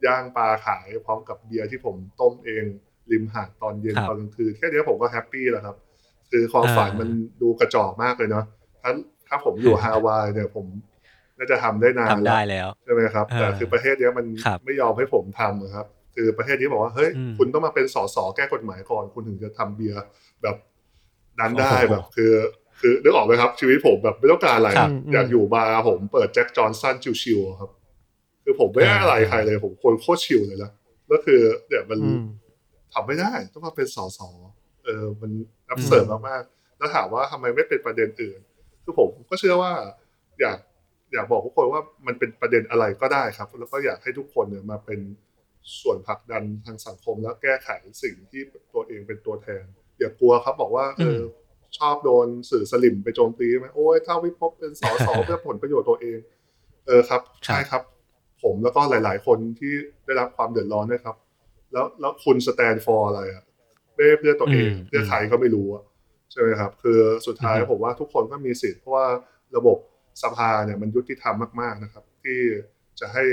[0.06, 2.64] ย่างปลาขายพร้อมกับเบียร์ที่ผมต้มเอง
[3.12, 5.76] ริมหาดตอนเย็นครับตอนกลางคืนแค่เนี้ยผมก็ happy แล้วครับ
[6.30, 7.08] คือความฝันอ่ามันมัน
[7.42, 8.44] ดูกระจอกมากเลยเนาะ
[8.82, 8.92] ถ้า
[9.28, 10.66] ถ้าผมอยู่ฮาวายเนี่ยผม
[11.38, 20.02] น่าจะทำได้นานทำได้แล้วแล้วใช่ไหมครับเออแต่คือประเทศเนี้ยมันครับไม่ยอมให้ผมทำนะครับ คือประเทศนี้บอกว่าเฮ้ยอืมคุณต้องมาเป็นสสแก้กฎหมายก่อนคุณถึงจะทำเบียร์
[20.42, 20.56] แบบ
[21.40, 22.32] นั้นได้โอ้โหแบบคือ
[22.80, 27.70] คือนึกออกไหมครับ ชีวิตผมแบบไม่ต้องการอะไรครับอยากอยู่บาร์ผมเปิด Jack Johnson chill ๆครับ
[28.44, 30.70] คือผมไม่ได้อะไรใครเลยผมคนโคตร chill เลยนะ
[31.08, 32.24] แล้วคือเนี่ยมันอืม
[32.94, 34.20] ทำไม่ได้ต้องมาเป็นสส
[34.84, 35.30] เออมัน
[35.68, 38.38] absurd มากๆแล้วถามว่าทำไมไม่เป็นประเด็นอื่น
[38.84, 39.72] คือผมก็เชื่อว่า
[40.40, 40.58] อยาก
[41.12, 45.00] อยากบอกทุกคนว่ามันเป็นประเด็นอะไรก็ได้ครับ แล้วก็อยากให้ทุกคนเนี่ยมาเป็น
[45.80, 47.68] ส่วนผลักดันทางสังคมแล้วแก้ไข
[48.02, 48.42] สิ่งที่
[48.74, 49.64] ตัวเองเป็นตัวแทน
[49.98, 51.22] อย่ากลัวครับบอกว่าเอออ
[51.78, 56.18] ชอบโดนสื่อสลิมไปโจมตีไหมโอ้ยถ้าวิภพเป็นสสเพื่อผลประโยชน์ตัวเอง
[56.86, 57.82] เออครับใช่ครับ
[58.42, 59.72] ผมแล้วก็หลาย ๆ คนที่
[60.04, 61.16] ได้รับความเดือดร้อนด้วยครับ
[61.72, 63.44] แล้วแล้วคุณสแตนฟอร์อะไรอะ
[63.94, 65.84] ไม่ได้เพื่อตัวเองอืมเพื่อใครก็ไม่รู้อะ
[66.32, 69.06] ใช่ไหมครับ คือสุดท้ายอือฮึผมว่าทุกคนก็มีสิทธิ์เพราะว่า
[69.56, 69.78] ระบบ
[70.22, 72.40] สภาเนี่ยมันยุติธรรมมาก ๆนะครับ ที่
[73.00, 73.24] จะให้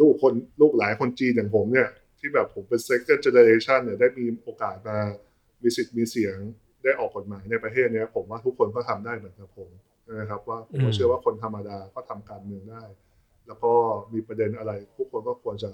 [0.00, 4.98] ลูกคนลูกหลายคนจีนอย่างผมเนี่ยที่แบบผมเป็น second generation เนี่ยได้มีโอกาสมา
[5.62, 6.36] มีสิทธิ์มีเสียง
[6.84, 9.70] ได้ออกกฎหมายในประเทศเนี้ยผมว่าทุกคนก็ทำได้เหมือนกับผม
[10.20, 12.84] นะครับว่าผมก็เชื่อว่าคนธรรมดาก็ทำการเมืองได้
[13.46, 13.72] แล้วก็
[14.12, 15.70] มีประเด็นอะไร ทุกคนก็ควรจะ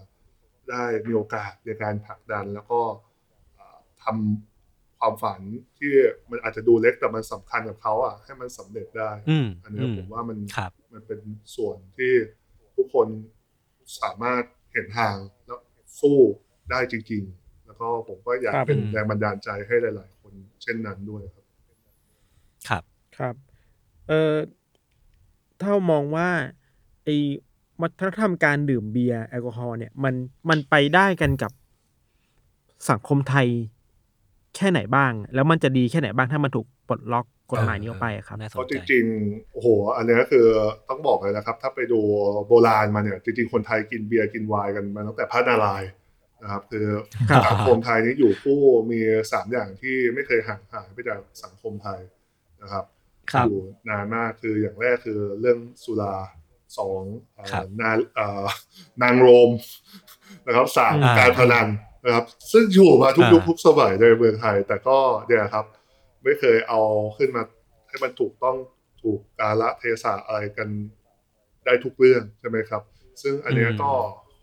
[0.70, 2.80] ได้มีโอกาสในการผลักดันแล้วก็
[3.56, 4.53] เอ่อทำ
[5.04, 5.40] ความฝัน
[5.78, 5.92] ที่
[6.30, 11.20] มันอาจจะดูเล็กแต่มันสำคัญกับเขาอะให้มันสำเร็จได้อืมอันเนี้ยอืมผมว่ามันครับมันเป็น
[11.56, 12.12] ส่วนที่
[12.76, 13.08] ทุกคน
[14.00, 15.14] สามารถเห็นทาง
[15.46, 15.60] แล้ว
[16.00, 16.18] สู้
[16.70, 21.44] ได้จริง ๆ แล้วก็ผมก็อยากครับเป็นอืมแรงบันดาลใจให้หลาย ๆ คนเช่นนั้นด้วยครับ
[22.68, 22.82] ครับ
[23.16, 23.34] ครับ
[24.08, 24.34] เออ
[25.60, 26.28] ถ้ามองว่า
[27.04, 27.08] ไอ
[27.82, 30.14] วัฒนธรรมการดื่มเบียร์แอลกอฮอล์เนี่ยมัน
[30.48, 31.52] มันไปได้กันกับ
[32.90, 33.48] สังคมไทย
[34.56, 40.46] แค่ไหนบ้าง แล้วมันจะดีแค่ไหนบ้างถ้ามันถูกปลดล็อกกฎหมายนี้ออกไปอะครับน่าสนเพราะใจจริงๆโอ้โห อันเนี้ยคือ
[40.88, 42.00] ต้องบอกเลยนะครับ ถ้าไปดู
[42.48, 45.90] โบราณมาเนี่ย จริงๆ คนไทยกินเบียร์กินไวน์กันมาตั้งแต่พระนารายณ์
[46.42, 46.86] นะครับคือ
[47.30, 49.00] ครับสังคมไทยนี้อยู่คู่มี
[49.32, 52.00] สามอย่างที่ไม่เคยห่างหายไปจากสังคมไทย
[52.62, 52.84] นะครับ
[53.32, 56.16] ครับอยู่นานมากคืออย่างแรกคือเรื่องสุรา
[56.78, 57.02] สอง
[57.34, 58.44] เอ่อครับนาเอ่อ
[59.02, 59.50] นางโรม
[60.46, 61.66] นะครับสามอ่าการพนัน
[62.04, 65.66] นะครับซึ่งอยู่มาทุกอ่ายุยุคทุกสมัยในเมืองไทย แต่ก็เนี่ยครับ
[66.24, 66.80] ไม่เคยเอา
[67.18, 67.42] ขึ้นมา
[67.88, 68.56] ให้มันถูกต้อง
[69.02, 70.68] ถูกกาละเทศะอะไรกัน
[71.64, 72.82] ได้ทุกเรื่องใช่ไหมครับ
[73.22, 73.90] ซึ่งอันเนี้ยก็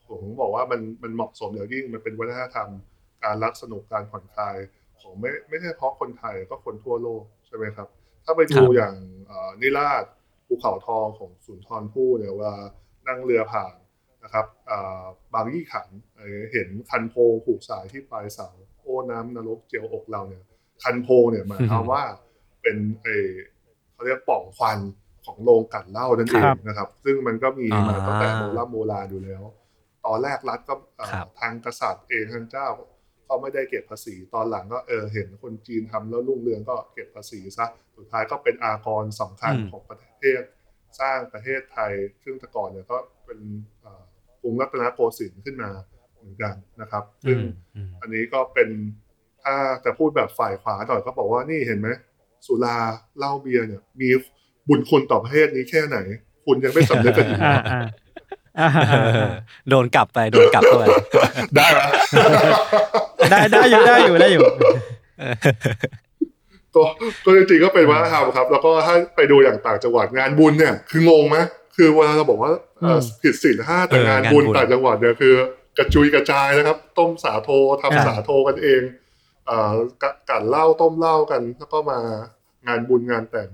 [0.10, 2.70] ผมบอกว่ามันมันเหมาะสมอย่างยิ่งมันเป็นวัฒนธรรม
[3.24, 4.58] การรักสนุกการผ่อนคลาย
[5.00, 7.88] ของไม่ไม่ใช่เฉพาะคนไทยก็คนทั่วโลกใช่ไหมครับ
[8.26, 8.96] ถ้าไปดูครับอย่าง
[9.28, 10.04] เอ่อนิราช
[10.48, 12.54] ภูเขาทองของสุนทรภู่เนี่ยเว่า
[13.08, 13.74] นั่งเรือผ่าน
[14.24, 15.04] นะครับอ่า
[15.34, 18.50] บางยี่ขันเอ่อเห็นคันโพงผูกสายที่ปลายเสา
[18.82, 20.44] โอ้น้ำนรกเจียวอกเราเนี่ย
[20.84, 22.04] คันโพงเนี่ยหมายความว่า
[22.62, 23.30] เป็นเออ
[23.94, 24.80] เขาเรียกปล่องควัน
[25.26, 29.44] ของโรงกลั่นเหล้านั่นเองครับนะครับ ซึ่งมันก็มีมาอ่าตั้งแต่โบราณโบราณอยู่แล้ว
[30.06, 32.68] ตอนแรกรัฐก็เอ่อครับทางกษัตริย์เองทางเจ้า
[33.28, 37.66] ก็ไม่ได้เก็บภาษี ตอนหลังก็เออเห็นคนจีนทำแล้วรุ่งเรืองก็เก็บภาษีซะ
[37.98, 40.42] สุดท้ายก็เป็นอากรสำคัญอืมของประเทศ
[41.00, 43.40] สร้างประเทศไทย ซึ่งแต่ก่อนเนี่ยก็เป็น
[43.82, 44.04] เอ่อ
[44.42, 45.70] กรุงรัตนโกสินทร์ขึ้นมา
[46.18, 47.38] เหมือนกันนะครับซึ่ง
[47.76, 48.70] อืมอันนี้ก็เป็น
[49.44, 51.90] ถ้าจะพูดแบบฝ่ายขวาหน่อยก็บอกว่านี่เห็นไหม
[52.46, 52.78] สุรา
[53.18, 54.10] เหล้าเบียร์เนี่ย มี
[54.68, 55.98] บุญคุณต่อประเทศนี้แค่ไหน
[56.46, 57.82] คุณยังไม่สำนึกกันอีกอ่าเหรอ
[58.60, 59.34] อ่าอ่าเออ
[59.70, 60.84] โดนกลับไปโดนกลับเข้าไป
[61.56, 61.82] ได้ไหม
[63.32, 64.44] ได้ได้อยู่ได้อยู่ได้อยู่
[66.76, 66.84] ก็
[67.26, 71.38] ก็จริงๆก็เป็นวัฒนธรรมครับ แล้วก็ถ้าไปดูอย่างต่างจังหวัดงานบุญเนี่ยคืองงไหม
[71.76, 75.36] คือเวลาเราบอกว่าเอ่ออืมผิดศีลห้าแต่เอองานบุญงานบุญต่างจังหวัดเนี่ยคือ
[75.78, 77.50] กระจุยกระจายนะครับ ต้มสาโท
[77.82, 78.82] ทำอ่าสาโทกันเอง
[79.48, 82.00] เอ่อกะกันเหล้าต้มเหล้ากัน แล้วก็มา
[82.68, 83.50] งานบุญงานแต่ง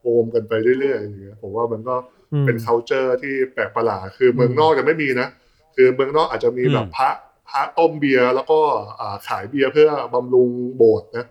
[0.00, 1.94] โฮมกันไปเรื่อยๆอย่างเงี้ยผมว่ามันก็
[2.32, 5.28] อืมเป็น c u เจอร์ที่แปลกประหลาดคือเมืองนอกจะไม่มีนะ
[5.76, 7.10] คือเมืองนอกอาจจะมีแบบอืมพระ
[7.48, 8.58] พระต้มเบียร์แล้วก็
[9.00, 11.26] อ่าขายเบียร์เพื่อบำรุงโบสถ์นะ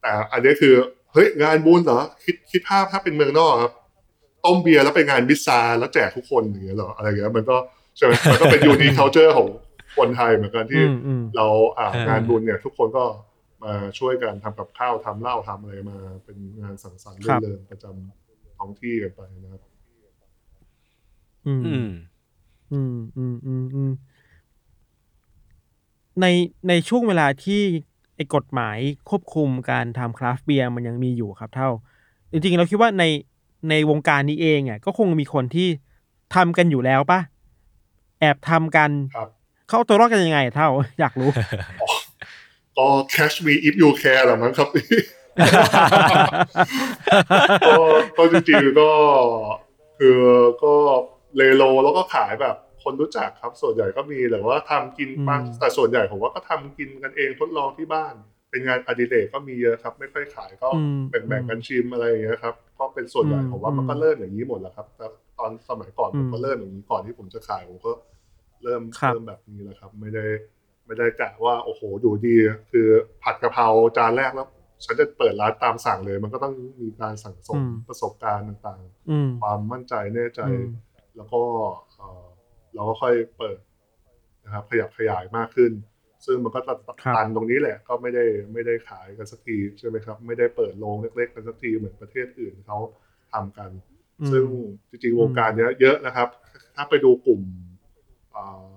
[0.00, 0.74] แต่อันนี้คือ
[1.12, 3.72] เฮ้ยงานบุญเหรอคิดคิดภาพถ้าเป็นเมืองนอกครับ
[4.44, 7.56] ต้มเบียร์แล้วไปงานบิซาแล้วแจกทุกคนอย่างเงี้ยเหรออะไรเงี้ยมันก็
[7.96, 9.48] ใช่ไหมมันก็เป็นยูนิค c u เจอร์ของ
[9.96, 11.46] คนไทยเหมือนกันที่อืมอืมเรา
[11.78, 13.04] อ่าเอองานบุญเนี่ยทุกคนก็
[13.64, 19.62] มาช่วยกันทำกับข้าวทำเหล้าทำอะไรมา เป็นงานสังสรรค์ครับเรื่อยๆประจำท้องที่กันไปนะครับ
[21.46, 21.90] อืมอืม
[22.72, 23.92] อืมอืมอืมอืม
[26.20, 26.26] ใน
[26.68, 27.62] ในช่วงเวลาที่
[28.16, 31.70] ไอ้กฎหมายควบคุมการทำคราฟต์เบียร์มันยังมีอยู่ครับเท่า
[32.30, 33.04] จริงๆ เราคิดว่าใน
[33.70, 35.68] ในวงการนี้เองอะก็คงมีคนที่
[36.34, 37.20] ทำกันอยู่แล้วปะ
[38.20, 39.28] แอบทำกันครับ
[39.68, 40.68] เข้าตัวรอดกันยังไงเท่า
[41.00, 41.30] อยากรู้
[42.76, 44.68] ก็ catch me if you care แหละมั้งครับ
[47.66, 47.74] ก็
[48.16, 48.90] ก็จริงๆก็
[49.98, 50.18] คือ
[50.62, 50.74] ก็
[51.36, 58.14] เลโลแล้วก็ขายแบบคนรู้จักครับส่วนใหญ่ก็มีแต่ว่าทำกินบ้างอืมแต่ส่วนใหญ่ผมว่าก็ทำกินกันเองทดลองที่บ้าน
[58.50, 65.06] เป็นงานอดิเรกก็มีเยอะครับ ไม่ค่อยขายก็อืมแบ่งๆกันชิมอะไรอย่างเงี้ยครับ ก็เป็นส่วนใหญ่อืมผมว่ามันก็อืมเริ่มอย่างนี้หมดแล้วครับแต่
[65.38, 67.92] ตอนสมัยก่อนอืผมมก็เริ่มอย่างนี้ก่อนที่ผมจะขายผมก็
[68.64, 70.24] เริ่มครับเริ่มแบบนี้แหละครับ ไม่ได้
[70.86, 72.36] ไม่ได้กะว่าโอ้โหดูดี
[72.70, 72.88] คือ
[73.22, 74.48] ผัดกะเพราจานแรกแล้ว
[74.84, 80.64] ฉันจะเปิดร้านตามสั่งเลย มันก็ต้องมีการสั่งสมอืมประสบการณ์ต่างอืมๆความมั่นใจแน่ใจอืม
[81.16, 81.40] แล้วก็
[81.94, 82.24] เอ่อ
[82.74, 83.58] เราก็ค่อยเปิด
[84.44, 85.72] นะครับขยับขยายมากขึ้น
[86.26, 86.78] ซึ่งมันก็ตัด
[87.16, 92.78] ตันตรงนี้แหละก็ไม่ได้ไม่ได้ขายกันสักทีใช่ไหมครับ ไม่ได้เปิดโรงเล็กๆกันสักทีเหมือนประเทศอื่นเขา
[93.32, 93.70] ทำกัน
[94.20, 94.44] อืมซึ่ง
[94.90, 96.28] จริงๆวงการเนี้ยเยอะนะครับ
[96.74, 97.42] ถ้าไปดูกลุ่ม
[98.36, 98.70] อ่า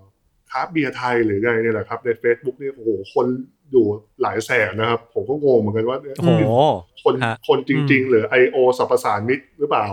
[0.51, 3.27] คราฟต์เบียร์ไทยหรือไงเนี่ยแหละครับใน Facebook นี่โอ้โหคน
[3.71, 3.85] อยู่
[4.21, 6.43] หลายแสนนะครับ ผมก็งงเหมือนกันว่าเนี่ยโอ้โห
[7.03, 8.57] คนฮะคนจริง ๆ หรือ I.O.
[8.77, 9.85] สัพสานมิตรหรือเปล่า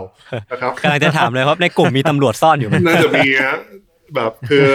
[0.51, 3.57] นะครับกำลังจะถามเลยว่าในกลุ่มมีตำรวจซ่อนอยู่ไหมน่าจะมีฮะ
[4.15, 4.65] แบบคือ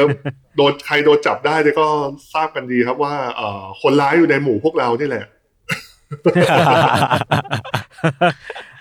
[0.57, 1.87] โดนใครโดนจับได้เนี่ยก็
[2.35, 5.25] ทราบกันดีครับว่าเอ่อคนร้ายอยู่ในหมู่พวกเรานี่แหละ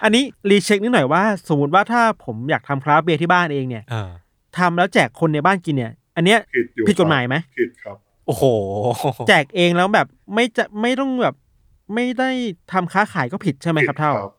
[0.03, 4.09] อันนี้รีเช็คนิดหน่อยว่า สมมติว่าถ้าผมอยากทำคราฟต์เบียร์ที่บ้านเองเนี่ยเออ
[4.57, 8.43] ทำแล้วแจกคนในบ้านกินเนี่ย อันเนี้ยผิดอยู่ผิดกฎหมายไหมผิดครับ โอ้โห
[9.27, 11.35] แจกเองแล้วแบบไม่จะไม่ต้องแบบ
[11.93, 12.29] ไม่ได้
[12.71, 14.31] ทำค้าขายก็ผิดใช่ไหมครับเท่าผิด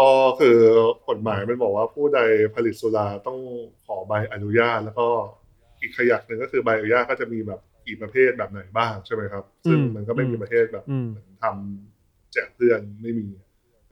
[0.00, 0.58] ก็คือ
[1.08, 2.20] กฎหมายมันบอกว่าผู้ใด
[2.54, 3.38] ผลิตสุราต้อง
[3.84, 5.08] ขอใบอนุญาตแล้วก็
[5.80, 13.28] อีกขยักหนึ่งก็คือใบอนุญาตก็จะมีแบบกี่ประเภทแบบไหนบ้างใช่ไหมครับ ซึ่งอืมมันก็ไม่มีอืมประเภทแบบอืมเหมือนทำแจกเพื่อนไม่มี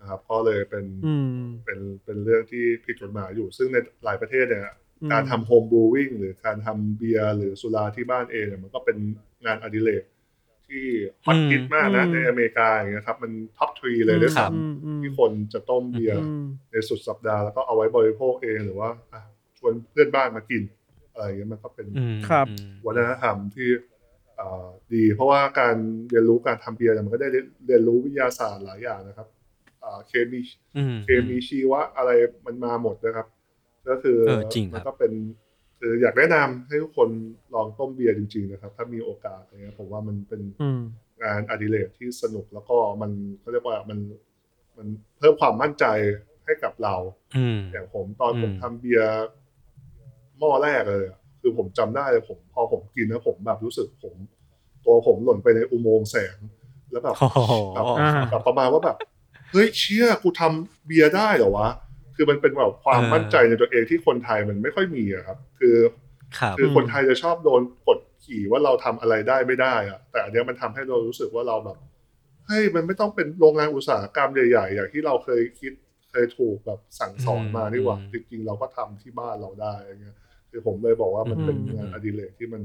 [0.01, 4.63] นะครับก็เลยเป็นอืมเป็นเป็นเรื่องที่ผิดกฎหมายอยู่ ซึ่งในหลายประเทศเนี่ย
[5.03, 8.97] อืมการทำ homebrewing หรือการทำเบียร์หรือสุราที่บ้านเองเนี่ยมันก็เป็น
[9.47, 10.05] งานอดิเรก
[10.69, 10.87] ที่
[11.25, 19.21] ฮอตฮิตมากนะอืมในอเมริกาอย่างเงี้ยครับ มัน top three เลยด้วยซ้ำครับอืมอืมที่คนจะต้มเบียร์อืมในสุดสัปดาห์แล้วก็เอาไว้บริโภคเองหรือว่าอะ
[19.59, 20.63] ชวนเพื่อนบ้านมากิน
[21.19, 23.69] อะไรอย่างเงี้ยมันก็เป็นอืมครับอืมวัฒนธรรมที่
[24.37, 25.77] เอ่อดีเพราะว่าการ
[26.11, 27.29] เรียนรู้การทำเบียร์เนี่ยมันก็ได้
[27.67, 29.29] เรียนรู้วิทยาศาสตร์หลายอย่างนะครับ
[29.81, 30.41] เอ่อ่าเคมี
[30.77, 32.11] อืมเคมีชีวะอะไร
[32.47, 33.27] มันมาหมดนะครับ
[33.89, 35.13] ก็คือเออจริงครับมันก็เป็น
[35.79, 37.09] คืออยากแนะนำให้ทุกคน
[37.55, 40.81] ลองต้มเบียร์จริง ๆ นะครับ ถ้ามีโอกาสอะไรเงี้ยผมว่ามันเป็นอืม
[41.23, 43.99] งานอดิเรกที่สนุกแล้วก็มันเขาเรียกว่ามัน
[44.77, 44.87] มัน
[45.19, 45.85] เพิ่มความมั่นใจ
[46.45, 46.97] ให้กับเรา
[47.37, 49.13] อืมอย่างผมตอนอืมผมทำเบียร์
[50.39, 54.15] หม้อแรกเลยอะคือผมจำได้เลยผมพอผมกินแล้วผมแบบรู้สึกผม
[54.85, 56.37] ตัวผมหล่นไปในอุโมงค์แสง
[56.91, 58.97] แล้วแบบโอ้โหแบบอ่าแบบประมาณว่าแบบ
[59.53, 61.69] เฮ้ยเชี่ยกูทำเบียร์ได้เหรอวะ
[62.17, 65.77] คือมันเป็นแบบความเออมั่นใจในตัวเองที่คนไทยมันไม่ค่อยมีอะครับ คือ
[66.39, 71.79] ครับคือคนไทยจะชอบโดนกดขี่ว่าเราทำอะไรได้ไม่ได้อะแต่อันเนี้ยมันทำให้เรารู้สึกว่าเราแบบ
[72.47, 75.73] เฮ้ยมันไม่ต้องเป็นโรงงานอุตสาหกรรมใหญ่ ๆ อย่างที่เราเคยคิด
[76.11, 80.17] เคยถูกแบบสั่งสอนมานี่หว่าอืมจริงๆเราก็ทำที่บ้านเราได้อย่างเงี้ย
[80.51, 82.63] คือผมเลยบอกว่ามันเป็นอืมงานอดิเรกที่มัน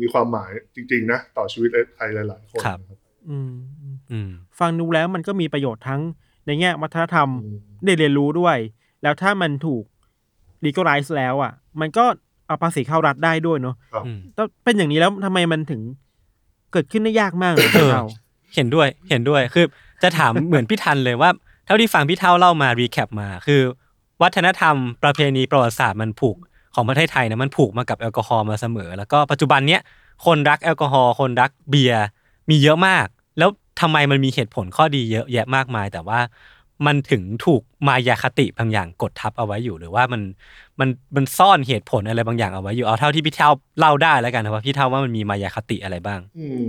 [0.00, 6.00] มีความหมายจริง ๆ นะ ต่อชีวิตใครหลาย ๆ คนครับนะครับอืมอืมอืมฟังดูแล้วมันก็มีประโยชน์ทั้ง
[6.46, 8.56] ในแง่วัฒนธรรมอืมได้เรียนรู้ด้วย
[9.02, 9.84] แล้วถ้ามันถูก
[10.64, 12.04] legalize แล้วอะ มันก็
[12.46, 15.80] เอาภาษีเข้ารัฐได้ด้วยเนาะครับอืมแต่เป็นอย่างนี้แล้วทำไมมันถึง
[16.72, 18.04] เกิดขึ้นได้ยากมากเลยเออเรา
[18.54, 19.64] เห็นด้วยเห็นด้วยคือ
[20.02, 21.30] จะถามเหมือนพี่ทันเลยว่า
[21.66, 23.62] เท่าที่ฟังพี่เท่าเล่ามารีแคปมา คือ
[24.22, 26.36] วัฒนธรรมประเพณีประวัติศาสตร์มันผูก
[26.78, 29.80] ของประเทศไทยนะมันผูกมากับแอลกอฮอล์มาเสมอ แล้วก็ปัจจุบันเนี้ย
[30.26, 32.04] คนรักแอลกอฮอล์คนรักเบียร์
[32.50, 33.06] มีเยอะมาก
[33.38, 36.20] แล้วทำไมมันมีเหตุผลข้อดีเยอะแยะมากมาย แต่ว่า
[36.86, 40.22] มันถึงถูกมายาคติบางอย่างกดทับเอาไว้อยู่หรือว่ามัน
[40.80, 46.66] มันมันซ่อนเหตุผลอะไรบางอย่างเอาไว้อยู่เอาเท่าที่พี่เท่าเล่าได้แล้วกันนะว่าพี่เท่าว่ามันมีมายาคติอะไรบ้าง อืม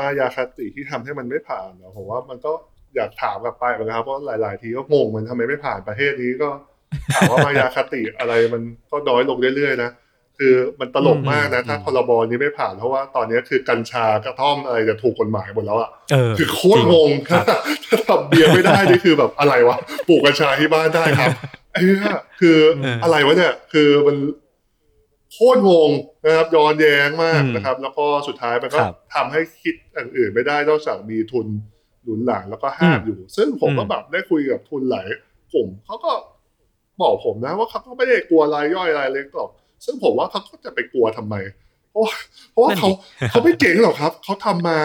[0.00, 2.52] มายาคติที่ทำให้มันไม่ผ่านเนอะผมว่ามันก็
[2.96, 6.48] อยากถามกลับไปนกันครับเพราะหลาย ๆ ทีก็งงมันทำไมไม่ผ่านประเทศนี้ก็
[7.14, 9.90] ถามว่ามายาคติอะไรมันก็น้อยลงเรื่อยๆนะ
[10.38, 17.40] คือมันตลกมากนะ ถ้าพรบนี้ไม่ผ่านเพราะว่าตอนนี้คือกัญชากระท่อมอะไรจะถูกกฎหมายหมดแล้วอะเออคือโคตรงงถ้า
[17.86, 19.76] ถ้าทำเบียร์ไม่ได้นี่คือแบบอะไรวะ
[20.08, 21.30] ปลูกกัญชาที่บ้านได้ครับ
[21.72, 24.16] ไอ้เนี่ยคือเออออะไรวะเนี่ย คือมัน
[25.32, 25.90] โคตรงง
[26.24, 31.46] นะครับย้อนแย้งมากอืมนะครับ แล้วก็สุดท้ายมันก็ครับทำให้คิดอย่างอื่นไม่ได้นอกจากมีทุน
[32.02, 35.06] หนุนหลังแล้วก็ห้ามอืมอยู่ ซึ่งผมก็อืมแบบได้คุยกับทุนหลาย
[35.52, 36.12] กลุ่มเขาก็
[37.02, 39.50] บอกผมนะว่าเขาก็ไม่ได้กลัวรายย่อยรายเล็กหรอก
[39.84, 41.34] ซึ่งผมว่าเขาก็จะไปกลัวทำไม
[41.90, 42.14] เพราะว่า
[42.50, 42.88] เพราะว่าเขา
[43.30, 44.80] เขาไม่เจ๋งหรอกครับ เขาทำมา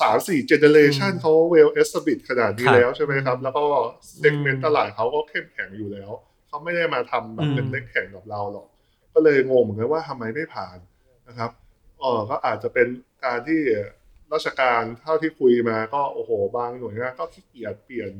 [0.00, 3.64] สามสี่เจเนเรชันอืมเขาเวลเอสบิดขนาดนี้ครับแล้วใช่ไหมครับ แล้วก็
[4.18, 6.10] เซกเมนอืต์มตลาดเขาก็เข้มแข็งอยู่แล้ว
[6.48, 8.66] เขาไม่ได้มาทำแบบอืมเป็นเล็กแข่งกับเราหรอก
[9.14, 10.78] ก็เลยงงเหมือนกันว่าทำไมไม่ผ่าน
[11.28, 11.50] นะครับ
[12.00, 12.88] เออก็อาจจะเป็น
[13.24, 13.60] การที่
[14.32, 18.12] ราชการเท่าที่คุยมาก็โอ้โห บางหน่วยงานก็ขี้เกียจเปลี่ยน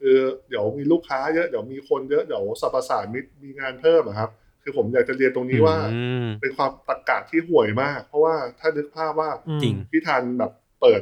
[0.00, 4.30] คือเดี๋ยวมีลูกค้าเยอะเดี๋ยวมีคนเยอะเดี๋ยวสรรพสานมิตมีงานเพิ่มอะครับ
[4.62, 11.00] คือผมอยากจะเรียนตรงนี้ว่าอืมเป็นความตรกกะที่ห่วยมาก เพราะว่าถ้านึกภาพว่าอืมจริงพี่ทันแบบเปิด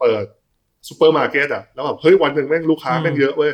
[0.00, 0.24] เปิด
[0.88, 3.52] ซูเปอร์มาร์เก็ตอะแล้วแบบเฮ้ยวันหนึ่งแม่งลูกค้าอืมแม่งเยอะเว้ย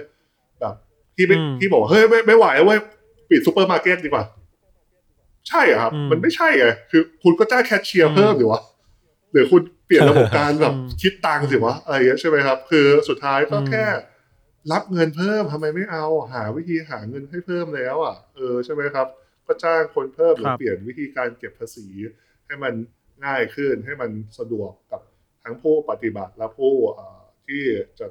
[0.60, 0.74] แบบ
[1.16, 2.80] พี่ไม่อืมพี่บอกว่าเฮ้ยไม่ไม่ไหวแล้วเว้ย
[3.30, 4.24] ปิดซูเปอร์มาร์เก็ตดีกว่า
[5.48, 8.62] ใช่อะครับอืมมันไม่ใช่ไงคือ คุณก็จ้างแคชเชียร์อืมเพิ่มหรือวะ
[9.32, 13.84] หรือคุณเปลี่ยนระบบการแบบอืมคิดตังค์สิวะอะไรอย่างเงี้ยใช่ไหมครับ คือสุดท้ายก็อืมแค่
[14.72, 19.06] รับเงินเพิ่มทำไมไม่เอาหาวิธีหาเงินให้เพิ่มแล้วอะเออใช่ไหมครับ
[19.46, 21.86] ก็จ้างคนเพิ่มหรือครับเปลี่ยนวิธีการเก็บภาษี
[22.46, 22.74] ให้มัน
[23.24, 25.00] ง่ายขึ้นให้มันสะดวกกับ
[25.44, 27.62] ทั้งผู้ปฏิบัติและผู้เอ่อที่
[28.00, 28.06] จะ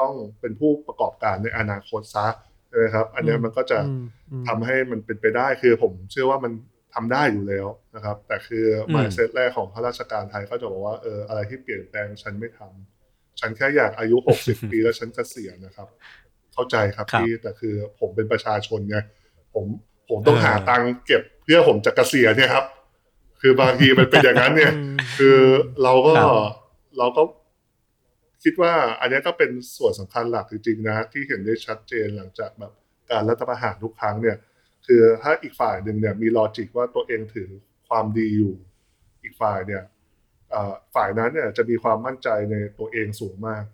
[0.00, 2.26] ต้องเป็นผู้ประกอบการในอนาคตซะ
[2.68, 6.52] ใช่ไหมครับ อันเนี้ยมันก็จะอืมอืมทำให้มันเป็นไปได้คือผมเชื่อว่ามัน
[6.94, 12.97] ทำได้อยู่แล้วนะครับ แต่คืออม mindset แรกของข้าราชการไทยก็จะบอกว่าเอออะไรที่เปลี่ยนแปลงฉันไม่ทำ
[13.40, 15.88] ฉันแค่อยากอายุหกสิบปีแล้วฉันเกษียณนะครับ
[16.52, 18.98] เข้าใจครับครับพี่แต่คือผมเป็นประชาชนไง
[19.54, 19.64] ผม
[20.08, 22.64] ผมต้องเออหาตังค์เก็บเพื่อผมจะเกษียณเนี่ยครับ
[23.40, 25.38] คือบางทีมันเป็นอย่างนั้นเนี่ยอืมคือ
[25.82, 26.30] เราก็ครับ
[26.98, 27.22] เราก็
[28.44, 32.72] คิดว่าอันเนี้ยก็เป็นส่วนสำคัญหลักจริงๆนะ ที่เห็นได้ชัดเจนหลังจากแบบ
[33.10, 34.36] การรัฐประหารทุกครั้งเนี่ย
[34.86, 37.48] คือถ้าอีกฝ่ายหนึ่งเนี่ยมีลอจิกว่าตัวเองถือ
[37.88, 38.54] ความดีอยู่
[39.22, 39.97] อีกฝ่ายเนี่ยเอ่อ
[40.94, 43.64] ฝ่ายนั้นเนี่ยจะมีความมั่นใจในตัวเองสูงมาก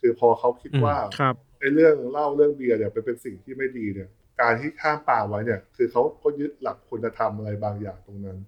[0.00, 4.08] คือพอเขาคิดว่าครับไอ้เรื่องเล่าเรื่องเบียร์เนี่ยเป็นเป็นสิ่งที่ไม่ดีเนี่ย
[4.40, 8.38] การที่ข้ามป่าไว้เนี่ย คือเขาก็ยึดหลักคุณธรรมอะไรบางอย่างตรงนั้น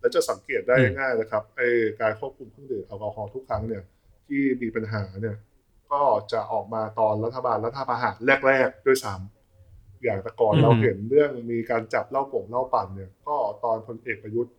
[0.00, 1.68] แล้วจะสังเกตได้อืมง่ายๆนะครับไอ้
[2.00, 3.82] การควบคุมเครื่องดื่มแอลกอฮอล์ทุกครั้งเนี่ย
[4.26, 5.36] ที่มีปัญหาเนี่ย
[5.92, 6.02] ก็
[6.32, 14.54] จะออกมาตอนรัฐบาลรัฐประหารแรกๆด้วยซ้ำอย่างแต่ก่อนอืมเราเห็นเรื่องมีการจับเหล้าป่งเหล้าปั่นเนี่ย ก็ตอนพลเอกประยุทธ์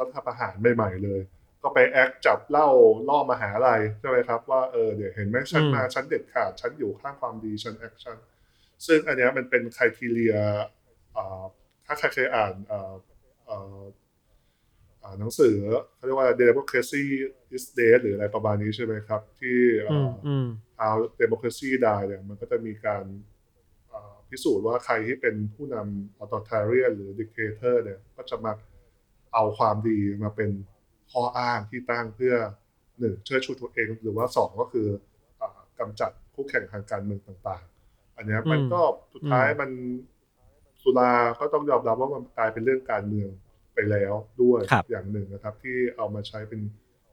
[0.00, 1.20] รัฐประหารใหม่ๆเลย
[1.62, 2.68] ก็ไปแอคจับเหล้า
[3.08, 8.16] ล่อมหาลัยใช่ไหมครับว่าเออเดี๋ยวเห็นไหมฉันอืมมาฉันเด็ดขาดฉันอยู่ข้างความดีฉัน action
[8.86, 10.36] ซึ่งอันเนี้ยมันเป็น criteria
[11.16, 11.42] อ่า
[11.86, 12.92] ถ้าใครเคยอ่านอ่า
[13.48, 13.82] อ่า
[15.02, 15.56] อ่าหนังสือ
[15.94, 17.04] เขาเรียกว่า democracy
[17.56, 20.46] is dead หรืออะไรประมาณนี้ใช่ไหมครับ ที่เอ่อือมออืม
[20.80, 23.04] how democracy die เนี่ยมันก็จะมีการ
[23.88, 28.52] เอ่อพิสูจน์ว่าใครที่เป็นผู้นำ authoritarian หรือ dictator เนี่ยก็จะมา
[29.34, 30.50] เอาความดีมาเป็น
[31.12, 32.34] ข้ออ้างที่ตั้งเพื่อ
[32.98, 34.88] หนึ่งเชิดชูตัวเองหรือว่าสองก็คือ
[35.38, 38.82] เอ่อกำจัดคู่แข่งทางการเมืองต่างๆ อันเนี้ยมันอืมก็
[39.14, 39.70] สุดท้ายอืมมัน
[40.82, 43.30] สุราก็ต้องยอมรับว่ามันกลายเป็นเรื่องการเมือง
[43.74, 46.60] ไปแล้วด้วยครับอย่างหนึ่งนะครับ ที่เอามาใช้เป็น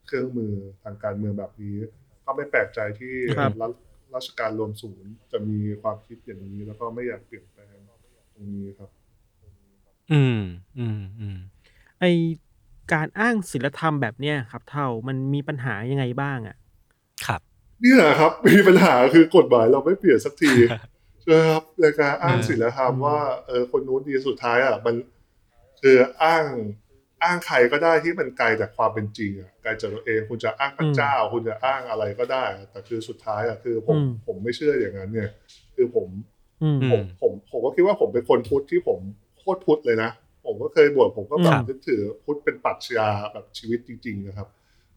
[0.08, 0.54] เครื่องมือ
[0.84, 1.76] ทางการเมืองแบบนี้
[2.26, 3.72] ก็ไม่แปลกใจที่ครับรัฐ
[4.16, 7.76] ราชการรวมศูนย์จะมีความคิดอย่างนี้ แล้วก็ไม่อยากเปลี่ยนแปลง
[8.34, 8.90] ตรงนี้ครับ
[10.12, 10.40] อืม
[10.80, 11.38] อืม อืม
[12.00, 12.04] ไอ
[12.94, 16.56] การอ้างศีลธรรมแบบเนี้ยครับ เท่ามันมีปัญหายังไงบ้างอะ
[17.26, 17.42] ครับ
[17.84, 20.54] นี่แหละครับ มีปัญหาคือกฎหมายเราไม่เปลี่ยนสักที
[21.22, 24.96] ใช่ไหมครับในการอ้างอืมศีลธรรมว่าเออคนนู้นดีสุดท้ายอะมัน
[25.82, 26.44] คืออ้าง
[27.24, 35.30] อ้างใครก็ได้ที่มันไกลจากความเป็นจริงอะไกลจากตัวเองคุณจะอ้างพระเจ้า คุณจะอ้างอะไรก็ได้ แต่คือสุดท้ายอะคือผมอืมผมไม่เชื่ออย่างนั้น เนี่ย
[35.76, 36.08] คือผม
[36.64, 39.00] อืมอืผมผมผมก็คิดว่าผมเป็นคนพุทธที่ผม
[39.40, 40.10] โคตรพุทธเลยนะ
[40.46, 44.48] ผมก็เคยบวชผมก็แบบครับยึดถือพุทธเป็นปรัชญาแบบชีวิตจริง ๆ นะครับ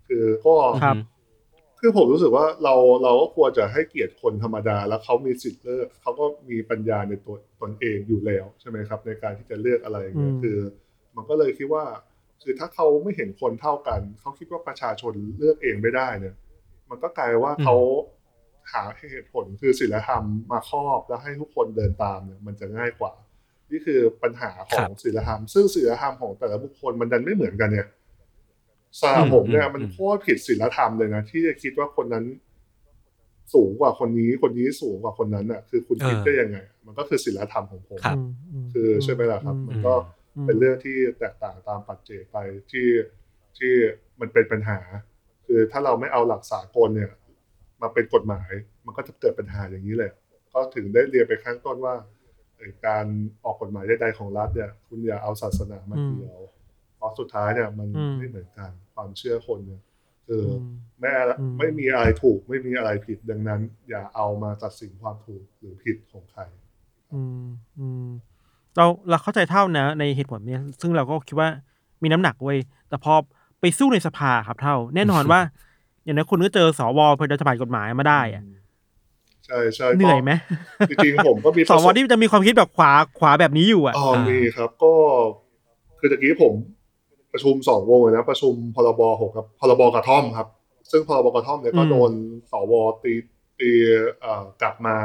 [0.08, 0.54] คือก็
[0.84, 0.96] ครับ
[1.80, 10.58] คือผมรู้สึกว่าเราเราก็ควรจะให้เกียรติคนธรรมดา แล้วเขามีสิทธิ์เลือกเขาก็มีปัญญาในตัวตนเองอยู่แล้วใช่ไหมครับ ในการที่จะเลือกอะไรอย่างเงี้ยอืม คือ
[11.16, 11.84] มันก็เลยคิดว่า
[12.42, 16.34] คือถ้าเขาไม่เห็นคนเท่ากันเขาคิดว่าประชาชนเลือกเองไม่ได้เนี่ย
[16.90, 17.76] มันก็กลายว่าเขา
[18.72, 23.12] หาเหตุผลคือศีลธรรมมาครอบแล้วให้ทุกคนเดินตามเนี่ยมันจะง่ายกว่า
[23.70, 27.88] นี่คือปัญหาขครัองบศีลธรรม ซึ่งศีลธรรมของแต่ละบุคคลมันดันไม่เหมือนกันเนี่ย
[29.00, 32.24] สำหรับอืมผมเนี่ยอืมมันโคตรผิดศีลธรรมเลยนะที่จะคิดว่าคนนั้น
[33.54, 38.20] สูงกว่าคนนี้ คนนี้สูงกว่าคนนั้นอะ คือคุณคิดเออได้ยังไง มันก็คือศีลธรรมของผมครับม
[38.64, 39.94] มคือใช่ไหมล่ะครับอืมมันก็
[40.36, 42.36] อืมเป็นเรื่องที่แตกต่างตามปัจเจกไป
[42.70, 42.88] ที่
[43.58, 43.72] ที่
[44.20, 44.78] มันเป็นปัญหา
[45.46, 47.12] คือถ้าเราไม่เอาหลักสากลเนี่ย
[47.82, 48.50] มาเป็นกฎหมาย
[48.86, 50.10] มันก็จะเกิดปัญหาอย่างนี้เลย
[50.52, 52.15] ก็ถึงได้เรียนไปข้างต้นว่าเอ่อ
[52.86, 53.06] การ
[53.44, 56.40] ออกกฎหมายใดๆของรัฐเนี่ย คุณอย่าเอาศาสนามาเกี่ยว
[56.96, 59.82] เพราะสุดท้ายเนี่ยมันอืมไม่เหมือนกันความเชื่อคนเนี่ย
[60.26, 60.62] คืออม
[61.00, 66.42] ไม่อืมไม่มีอะไรถูกไม่มีอะไรผิดดังนั้น อย่าเอามาตัดสินความถูกหรือผิดของใคร
[67.12, 67.46] อืม
[67.78, 68.08] อืม
[68.76, 71.48] เราเราเข้าใจเท่านะในเหตุผลเนี้ยซึ่งเราก็คิดว่า
[72.02, 73.14] มีน้ำหนักเว้ยแต่พอ
[73.60, 75.40] ไปสู้ในสภาครับเท่า แน่นอนว่า
[76.04, 78.42] อย่างนั้นคุณก็เจอสวเพื่อจะผ่านกฎหมายมาได้อะ
[79.46, 80.32] ใช่ใช่เหนื่อยไหม
[80.88, 84.92] จริงๆผมก็มีสวที่จะมีความคิดแบบขวาขวาแบบนี้อยู่อะอ๋อมีครับก็
[85.98, 86.54] คือตะกี้ผม
[87.32, 90.48] ประชุมสองวงเลยนะ ประชุมพรบหกครับพรบกระท่อมครับ
[90.90, 92.12] ซึ่งพรบกระท่อมเนี่ยก็อืมโดน
[92.52, 93.12] สวตี
[93.58, 93.70] ตี
[94.20, 94.96] เอ่อกลับมา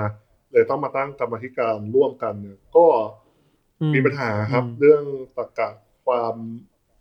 [0.52, 2.86] เลยต้องมาตั้งกรรมาธิการร่วมกันเนี่ยก็
[3.82, 5.04] อืมีปัญหาครับอืมเรื่อง
[5.38, 5.70] ตรรกะ
[6.06, 6.36] ความ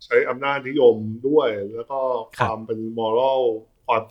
[0.03, 0.95] ใช้อำนาจนิยม
[1.27, 1.99] ด้วย แล้วก็
[2.39, 3.41] ความเป็นมอรัล
[3.87, 4.01] ความ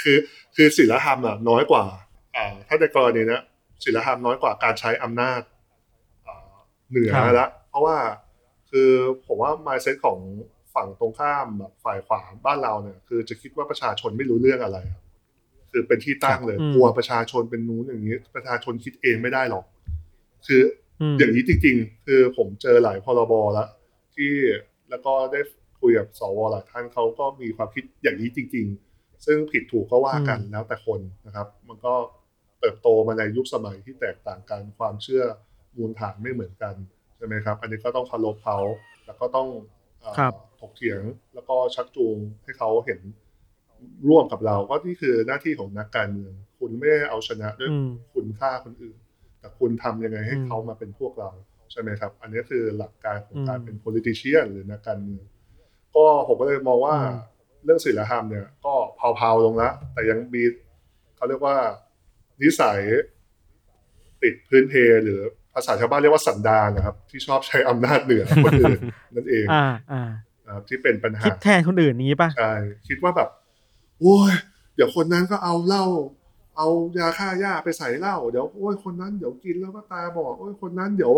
[0.00, 0.18] คือ
[0.56, 1.84] คือศีลธรรมอะน้อยกว่า
[2.36, 3.42] อ่าถ้าในกรณีเนี้ย
[3.84, 5.40] ศีลธรรมน้อยกว่าการใช้อำนาจ
[6.26, 6.54] อ่า
[6.90, 7.96] เหนือครับละเพราะว่า
[8.70, 8.90] คือ
[9.26, 10.18] ผมว่า mindset ของ
[10.74, 15.04] ฝั่งตรงข้ามแบบฝ่ายขวาบ้านเราเนี่ยคือจะคิดว่าประชาชนไม่รู้เรื่องอะไรครับ
[15.70, 19.64] คือเป็นที่ตั้งเลยอืมกลัวประชาชนเป็นนู้นอย่างนี้ ประชาชนคิดเองไม่ได้หรอก
[20.46, 20.62] คือ
[21.12, 23.68] มอย่างนี้จริง ๆ คือผมเจอหลายพรบแล้ว
[24.14, 24.32] ที่
[24.90, 25.40] แล้วก็ได้
[25.80, 31.94] คุยกับสวหลายท่านเขาก็มีความคิดอย่างนี้จริง ๆ ซึ่งผิดถูกก็ว่ากันอืมแล้วแต่คนนะครับ มันก็
[32.60, 35.24] เติบโตมาในยุคสมัยที่แตกต่างกันความเชื่อ
[35.76, 36.74] มูลฐานไม่เหมือนกัน
[37.16, 38.58] ใช่ไหมครับ อันนี้ก็ต้องเคารพเขา
[39.06, 39.48] แล้วก็ต้อง
[40.00, 41.02] เอ่อครับถกเถียง
[41.34, 43.00] แล้วก็ชักจูงให้เขาเห็น
[44.08, 48.96] ร่วมกับเราก็นี่คือหน้าที่ของนักการเมือง คุณไม่ได้เอาชนะด้วยอืมคุณค่าคนอื่น
[49.40, 51.30] แต่คุณทำยังไงให้อืมเขามาเป็นพวกเรา
[51.72, 55.24] ใช่ไหมครับ อันนี้คือหลักการของการอืมเป็น politician หรือนักการเมือง
[55.96, 58.74] ก็ผมก็เลยมองว่าอืมเรื่องศีลธรรมเนี่ย ก็
[59.16, 60.42] เผาๆลงแล้วแต่ยังมี
[61.16, 61.56] เขาเรียกว่า
[62.42, 62.80] นิสัย
[64.22, 64.74] ติดพื้นเพ
[65.04, 65.20] หรือ
[65.54, 68.80] ภาษาชาวบ้านเรียกว่าสันดานนะครับ ที่ชอบใช้อำนาจเหนือคนอื่น
[69.14, 70.02] นั่นเอง อ่าอ่า
[70.46, 72.52] นะครับที่เป็นปัญหาคิดแทนคนอื่นนี้ป่ะใช่
[72.88, 73.28] คิดว่าแบบ
[74.00, 74.32] โอ้ย
[74.74, 75.84] เดี๋ยวคนนั้นก็เอาเหล้า
[76.56, 81.12] เอายาฆ่าหญ้าไปใส่เหล้าเดี๋ยวโอ้ยคนนั้นเดี๋ยวกินแล้วก็ตาบอดโอ้ยคนนั้นเดี๋ยว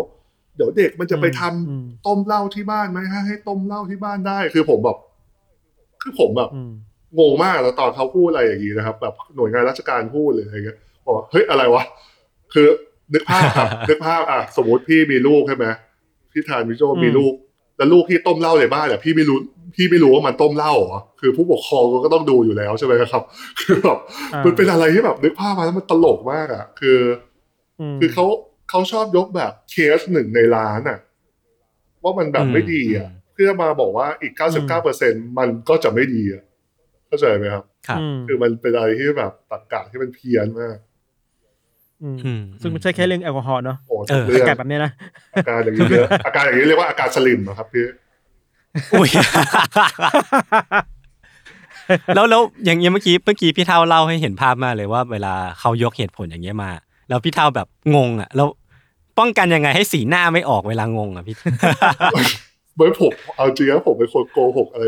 [0.55, 4.97] เดี๋ยวเด็กมันจะไปทำอืมต้มเหล้าที่บ้านไหมฮะให้ต้มเหล้าที่บ้านได้ คือผมแบบ
[6.01, 6.71] คือผมแบบอืม
[7.19, 11.83] งงมากแล้วตอนเขาพูดอะไรอย่างนี้นะครับ แบบหน่วยงานราชการพูดเลยอะไรเงี้ย บอกว่าเฮ้ยอะไรวะ
[12.53, 12.67] คือ
[13.13, 15.65] นึกภาพครับนึกภาพอะสมมติพี่มีลูกใช่ไหม
[16.31, 17.33] พี่ทานมิโจอืมมีลูก
[17.77, 19.37] แล้วลูกพี่ต้มเหล้าในบ้านอะพี่ไม่รู้
[19.75, 23.23] พี่ไม่รู้ว่ามันต้มเหล้าเหรอคือผู้ปกครองก็ต้องดูอยู่แล้วใช่ไหมครับ
[23.59, 23.97] คือแบบ
[24.33, 26.99] อ่ามันเป็นอะไรที่แบบนึกภาพมาแล้วมันตลกมากอะ คือ
[27.93, 28.25] มคือเขา
[28.69, 30.99] เขาชอบยกแบบเคสหนึ่งในล้านอะ
[32.03, 36.43] ว่ามันแบบไม่ดีอะอืมคืพื่อมาบอกว่าอีก99เปอร์เซ็นมันก็จะไม่ดีอะ
[37.07, 40.90] เข้าใจไหมครับครับอืมคือมันเป็นอะไรที่แบบตรรกะที่มันเพี้ยนมากอืมอืม
[42.61, 44.91] ซึ่งไม่ใช่แค่เรื่องแอลกอฮอล์เนาะโอ้เอทุอกเรื่องอากาศแบบเนี้ยนะ
[45.35, 47.85] อาการอย่างนี้เยอะอาการอย่างนี้เรียกว่าอาการสลิมอะครับพี่
[48.93, 49.09] อุ้ย
[52.15, 56.71] แล้วแล้วอย่างเงี้ยเมื่อกี้เมื่อกี้พี่เท่าเล่าให้เห็นภาพมากเลยว่า เวลาเขายกเหตุผลอย่างเงี้ยมา
[57.09, 58.47] แล้วพี่เท่าแบบงงอะ แล้ว
[59.19, 61.35] ป้องกันยังไงให้สีหน้าไม่ออกเวลางงอะพี่
[62.75, 64.85] ไม่ผมเอาจริงแล้วผมเป็นคนโกหกอะไร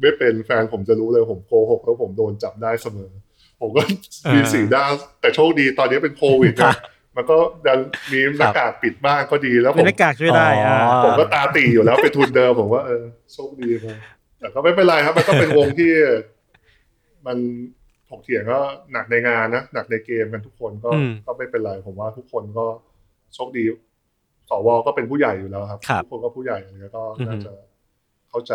[0.00, 3.10] ไม่เป็นแฟนผมจะรู้เลยผมโกหกแล้วผมโดนจับได้เสมอ
[3.60, 4.84] ผมก็มีเออสีหน้า
[5.20, 6.76] แต่โชคดีตอนนี้เป็นโควิดครันะบ
[7.16, 7.36] มันก็
[7.66, 7.78] ดัน
[8.12, 13.02] มีหน้ากากปิดบ้างก็ดีแล้วผเป็นมหน้ากากช่วยได้อ่าอ๋อผมก็ตาตีอยู่แล้วเป็นทุนเดิมผมว่าเออ
[13.32, 13.86] โชคดีไป
[14.38, 15.92] แต่ก็ไม่เป็นไรครับ มันก็เป็นวงที่
[17.26, 17.38] มัน
[18.08, 18.60] ถกเถียงก็
[18.92, 22.66] หนักในงานนะหนักในเกมกันทุกคนก็อืมก็ไม่เป็นไรผมว่าทุกคนก็
[23.34, 23.64] โชคดี
[24.50, 27.52] สวก็เป็นผู้ใหญ่อยู่แล้วครับครับทุกคนก็ผู้ใหญ่อะไรเงี้ยก็อือฮึน่าจะ
[28.30, 28.52] เข้าใจ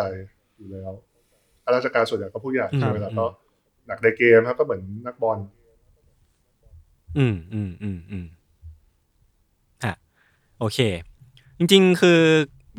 [0.56, 0.92] อยู่แล้ว
[1.64, 3.26] ข้าราชการส่วนใหญ่ก็ผู้ใหญ่อืมใช่ไหมล่ะอืมก็
[3.86, 5.38] หนักในเกมครับก็เหมือนนักบอล
[7.18, 8.26] อืมอืมอืมอืม
[9.84, 9.94] ฮะ
[10.58, 10.78] โอเค
[11.58, 12.20] จริง ๆ คือ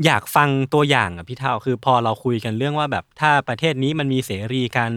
[0.06, 4.92] อยากฟังตัวอย่างอะพี่เท่าคือพอเราคุยกันเรื่องว่าแบบถ้าประเทศนี้มันมีเสรีการ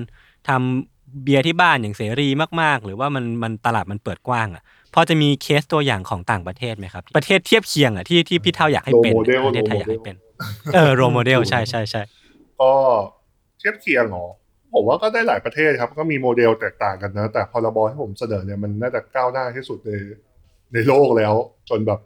[0.49, 2.29] ทำเบียร์ที่บ้านอย่างเสรี
[2.61, 4.63] มากๆ หรือว่ามันมันตลาดมันเปิดกว้างอะ
[4.95, 10.17] พอจะมีเคสตัวอย่างของต่างประเทศไหมครับ ประเทศเทียบเคียงอะที่ที่พี่เท่าอยากให้เป็น Role model ประเทศไทยอยากให้เป็น
[10.75, 12.03] เออโรโมเดลใช่ใช่ใช่
[12.61, 12.73] ก็
[13.59, 14.27] เทียบเคียงเหรอ
[14.79, 19.91] ผมว่าก็ได้หลายประเทศครับก็มีโมเดลแตกต่างกันนะ แต่พรบที่ผมเสนอเนี่ยมันน่าจะก้าวหน้าที่สุดใน
[20.75, 21.35] ในโลกแล้ว
[21.71, 22.01] จนแบบ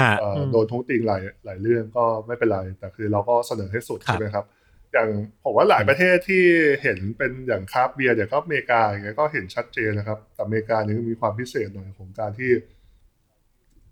[0.00, 4.44] ฮะเอ่ออมโดนท้วงติงหลายหลายเรื่องก็ไม่เป็นไร แต่คือเราก็เสนอให้สุดครับใช่ไหมครับ
[4.92, 5.08] อย่าง
[5.44, 6.44] ผมว่าหลายประเทศที่
[6.82, 12.50] เห็นเป็นอย่างคราฟต์เบียร์อย่างก็อเมริกาอย่างเงี้ยก็เห็นชัดเจนนะครับ แต่อเมริกานี่มีความพิเศษหน่อยของการที่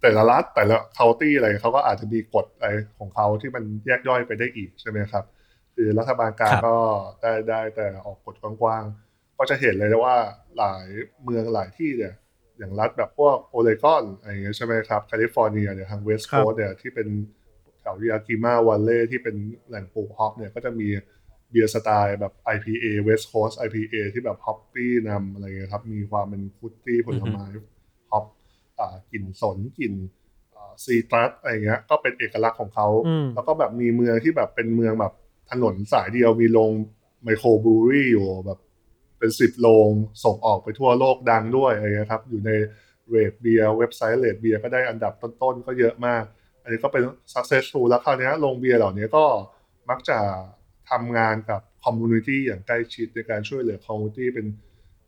[0.03, 5.25] แต่ละรัฐแต่ละ county อะไรเขาก็อาจจะมีกฎอะไรของเขาที่มันแยกย่อยไปได้อีกใช่ไหมครับ
[5.75, 6.77] คือรัฐบาลกลางครับก็
[7.23, 10.17] ได้ได้แต่ออกกฎกว้างๆ ก็จะเห็นเลยนะว่า
[10.59, 10.87] หลาย
[11.23, 12.15] เมืองหลายที่เนี่ย
[12.59, 17.09] อย่างรัฐแบบพวกโอเรกอนอะไรอย่างเงี้ยใช่ไหมครับแคลิฟอร์เนียเนี่ยทาง West ครัโคบ Coast เนี่ยที่เป็น
[17.81, 19.37] แถว Yakima Valley ที่เป็น
[19.69, 20.89] แหล่งปลูก hop เนี่ยก็จะมี
[21.51, 27.45] เบียร์สไตล์แบบ IPA West Coast IPA ที่แบบ hoppy นำอะไรเงี้ยครับ มีความเป็น fruity ผลไม้
[28.11, 28.25] hop
[28.79, 29.95] อ่ากลิ่นสนกลิ่น
[30.85, 35.13] citrus อะไรเงี้ยก็เป็นเอกลักษณ์ของเขาอืมแล้วก็แบบมีเมืองที่แบบเป็นเมืองแบบ
[35.51, 36.71] ถนนสายเดียวมีโรง
[37.23, 38.59] microbrewery อยู่แบบ
[39.19, 39.89] เป็นสิบโรง
[40.25, 42.51] ส่งออกไปทั่วโลกดังด้วยอะไรเงี้ยครับ อยู่ใน
[43.11, 46.25] RateBeer เว็บไซต์ RateBeer ก็ได้อันดับต้นๆ ก็เยอะมาก
[46.63, 47.03] อันนี้ก็เป็น
[47.35, 49.25] successful แล้วคราวเนี้ยโรงเบียร์เหล่านี้ก็
[49.91, 50.19] มักจะ
[50.91, 54.47] ทำงานกับ community อย่างใกล้ชิดในการช่วยเหลือ community เป็น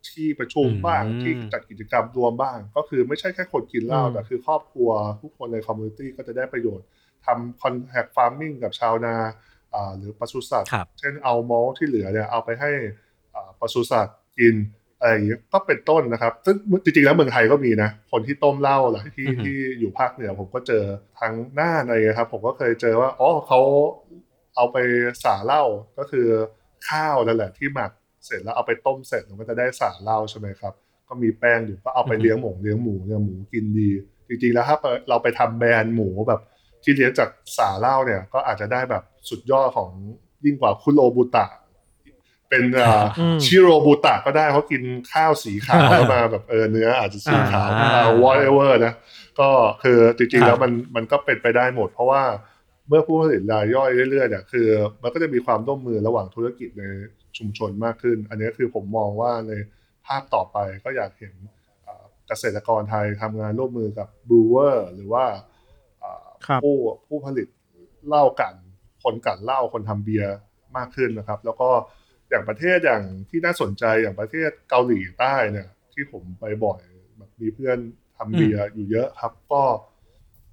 [0.09, 4.89] ที่ประชุมบ้างอืมที่จัดกิจกรรมรวมบ้าง ก็คือไม่ใช่แค่คนกินเหล้าอืมแต่คือครอบครัว
[5.21, 6.85] ทุกคนในคอมมูนิตี้ก็จะได้ประโยชน์
[7.25, 9.46] ทำ contact farming กับชาวนาอ่า
[9.97, 12.71] หรือปศุสัตว์ครับเช่นเอามอลที่เหลือเนี่ยเอาไปให้
[13.35, 14.55] อ่าปศุสัตว์กิน
[14.99, 20.83] อะไรอย่างเงี้ยก็เป็นต้นนะครับ ซึ่งจริงๆ แล้วเมืองไทยก็มีนะ คนที่ต้มเหล้าหลายที่อือฮึที่อยู่ภาคเหนือผมก็เจอ
[21.19, 23.59] ทั้งหน้าอะไรเงี้ยครับ ผมก็เคยเจอว่า อ๋อเขา
[24.55, 24.77] เอาไป
[25.23, 25.63] ส่าเหล้า
[25.97, 26.27] ก็คือ
[26.89, 27.91] ข้าวนั่นแหละที่หมัก
[28.25, 30.73] เสร็จแล้วเอาไปต้มเสร็จมันก็จะได้ส่าเหล้าใช่ไหมครับ
[31.07, 33.89] ก็มีแป้งอยู่ก็เอาไปเลี้ยงหมูเลี้ยงหมูเนี่ยหมูกินดี
[34.27, 34.77] จริงๆ แล้วถ้า
[35.09, 36.41] เราไปทำแบรนด์หมูแบบ
[36.83, 39.89] ที่เลี้ยงจากส่าเหล้าเนี่ย ก็อาจจะได้แบบสุดยอดของ
[40.45, 41.45] ยิ่งกว่าคุโรบุตะ
[42.49, 48.93] เป็นอ่าอืมชิโรบุตะก็ได้เพราะกินข้าวสีขาวแล้วมาแบบเออเนื้ออาจจะสีขาวอ่าวอ t เวอร์นะ
[49.39, 49.49] ก็
[49.83, 52.23] คือจริงๆ ครัๆบแล้วมันมันก็เป็นไปได้หมด เพราะว่า
[52.87, 54.67] เมื่อผู้ผลิตรายย่อยเรื่อยๆเนี่ยคือ
[55.03, 56.83] มันก็จะมีความร่วมมือระหว่างธุรกิจใน
[57.37, 59.53] ชุมชนมากขึ้น อันนี้คือผมมองว่าใน
[60.05, 61.33] ภาพต่อไปก็อยากเห็น
[61.85, 65.56] อ่าเกษตรกรไทยทำงานร่วมมือกับบรูเวอร์หรือว่าอ่าครับ
[66.63, 66.77] ผู้
[67.07, 67.47] ผู้ผลิต
[68.07, 68.53] เหล้ากัน
[69.03, 70.33] คนกันเหล้าคนทำเบียร์
[70.77, 71.69] มากขึ้นนะครับ แล้วก็
[72.29, 76.79] อย่างประเทศอย่างที่น่าสนใจอย่างประเทศเกาหลีใต้เนี่ย ที่ผมไปบ่อย
[77.17, 77.77] แบบมีเพื่อน
[78.17, 79.63] ทำเบียร์อยู่เยอะครับ ก็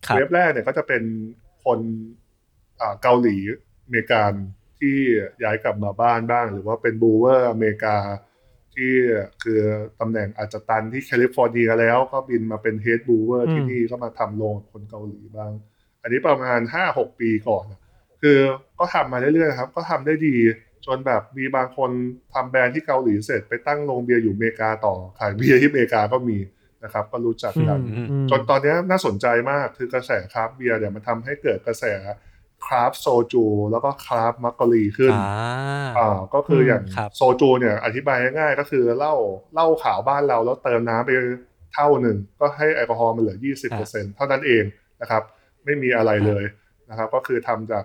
[0.06, 1.02] ครับ wave แรกเนี่ยก็จะเป็น
[1.64, 1.80] คน
[2.80, 3.36] อ่าเกาหลี
[3.84, 4.32] อเมริกัน
[4.78, 4.96] ที่
[5.42, 7.96] ย้ายกลับมาบ้านบ้าง หรือว่าเป็น brewer อเมริกา
[8.74, 8.92] ที่
[9.42, 9.60] คือ
[10.00, 15.52] ตำแหน่งอาจจะตันที่แคลิฟอร์เนียแล้วก็บินมาเป็น head brewer อืมที่นี่ก็มาทำโรงกับคนเกาหลีบ้าง
[16.04, 17.64] อันนี้ประมาณห้าหกปีก่อน
[18.22, 18.38] คือ
[18.78, 20.36] ก็ทำมาเรื่อยๆครับ ก็ทำได้ดี
[20.86, 21.90] จนแบบมีบางคน
[22.34, 26.38] ทำแบรนด์ที่เกาหลีเสร็จไปตั้งโรงเบียร์อยู่อเมริกาต่อขายเบียร์ที่อเมริกาก็มี
[26.84, 31.84] นะครับ ก็รู้จักกันอืมอืมจนตอนนี้น่าสนใจมากคือกระแสคราฟต์เบียร์เนี่ยมันทำให้เกิดกระแส
[32.66, 39.14] คราฟต์โซจูแล้วก็คราฟต์มักกะลีขึ้นอ่าอ่าก็คืออย่างครับโซจูเนี่ยอธิบายง่ายๆก็คือเหล้า
[39.54, 41.10] เหล้าขาวบ้านเราแล้วเติมน้ำไป
[41.74, 43.38] เท่าหนึ่งก็ให้แอลกอฮอล์มันเหลือ
[43.76, 44.64] 20%เท่านั้นเอง
[45.00, 45.22] นะครับ
[45.64, 46.44] ไม่มีอะไรเลย
[46.90, 47.84] นะครับ ก็คือทำจาก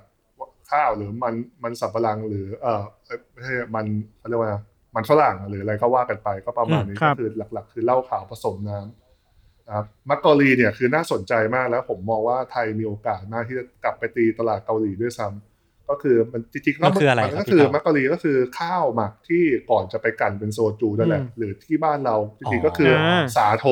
[0.71, 3.85] ข้าวหรือมันมันสำปะหลังหรือ เออเอ้ยไม่ใช่มัน
[4.19, 4.53] เขาเรียกว่า
[4.95, 23.65] มันฝรั่งหรืออะไรก็ว่ากันไปก็ประมาณนี้ครัก็บคือหลัก ๆ คือเหล้าขาวผสมน้ำนะครับมักกอรีเนี่ยคือน่าสนใจมากแล้วผมมองว่าไทยมีโอกาสมากที่จะกลับไปตีตลาดเกาหลีด้วยซ้ำก็คือมันจริงๆมันคืออะไรมันครับก็คือพี่เต่ามักกอรีก็คือข้าวหมักที่ก่อนจะไปกันเป็นโซจูนั่นแหละอืมหรือที่บ้านเราจริงๆก็คือออสาโท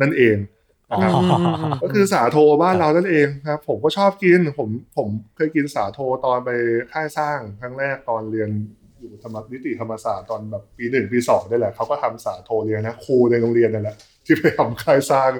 [0.00, 0.36] นั่นเอง
[0.90, 6.50] นะครับอืมอืมอืมก็คือสาโทบ้านเรานั่นเองครับ ผมก็ชอบกิน ผมผมเคยกินสาโทตอนไป
[6.92, 8.50] ค่ายสร้างครั้งแรกตอนเรียน
[9.00, 15.30] อยู่ธรรมนิติธรรมศาสตร์ตอนแบบปีหนึ่งปีสองได้แหละเขาก็ทำสาโทเรียนนะครูในโรงเรียนนั่นแหละที่ไปทำค่ายสร้าง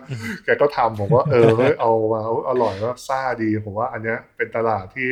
[0.44, 5.10] แกก็ทำผมว่าเออเฮ้ยเอามาอร่อยว่าซ่าดีผมว่าอันเนี้ยเป็นตลาดที่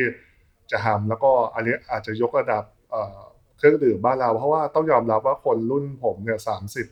[0.71, 3.19] จะทำแล้วก็อันเนี้ยอาจจะยกระดับเอ่อ
[3.57, 6.87] เครื่องดื่มบ้านเรา เพราะว่าต้องยอมรับว่าคนรุ่นผมเนี่ยสามสิบ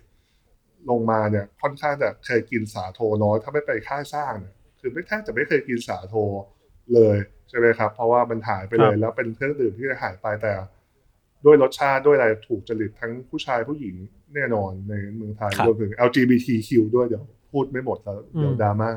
[0.89, 6.15] ลงมาเนี่ยค่อนข้างจะเคยกินสาโทน้อยถ้าไม่ไปค่ายสร้างเนี่ยคือไม่แทบจะไม่เคยกินสาโท
[6.93, 7.17] เลย
[7.49, 10.53] ใช่ไหมครับ เพราะว่ามันหายไปเลยครับแล้วเป็นเครื่องดื่มที่หายไปแต่
[11.45, 13.95] ด้วยรสชาติด้วยอะไรถูกจริตทั้งผู้ชายผู้หญิง
[14.35, 18.89] แน่นอนในเมืองไทยครับรวมถึง LGBTQ ด้วยเดี๋ยวพูดไม่หมดแล้วเดี๋ยวดราม่า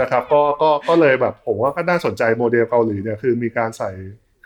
[0.00, 3.90] นะครับก็ก็ก็เลยแบบผมว่าก็น่าสนใจโมเดลเกาหลีเนี่ยคือมีการใส่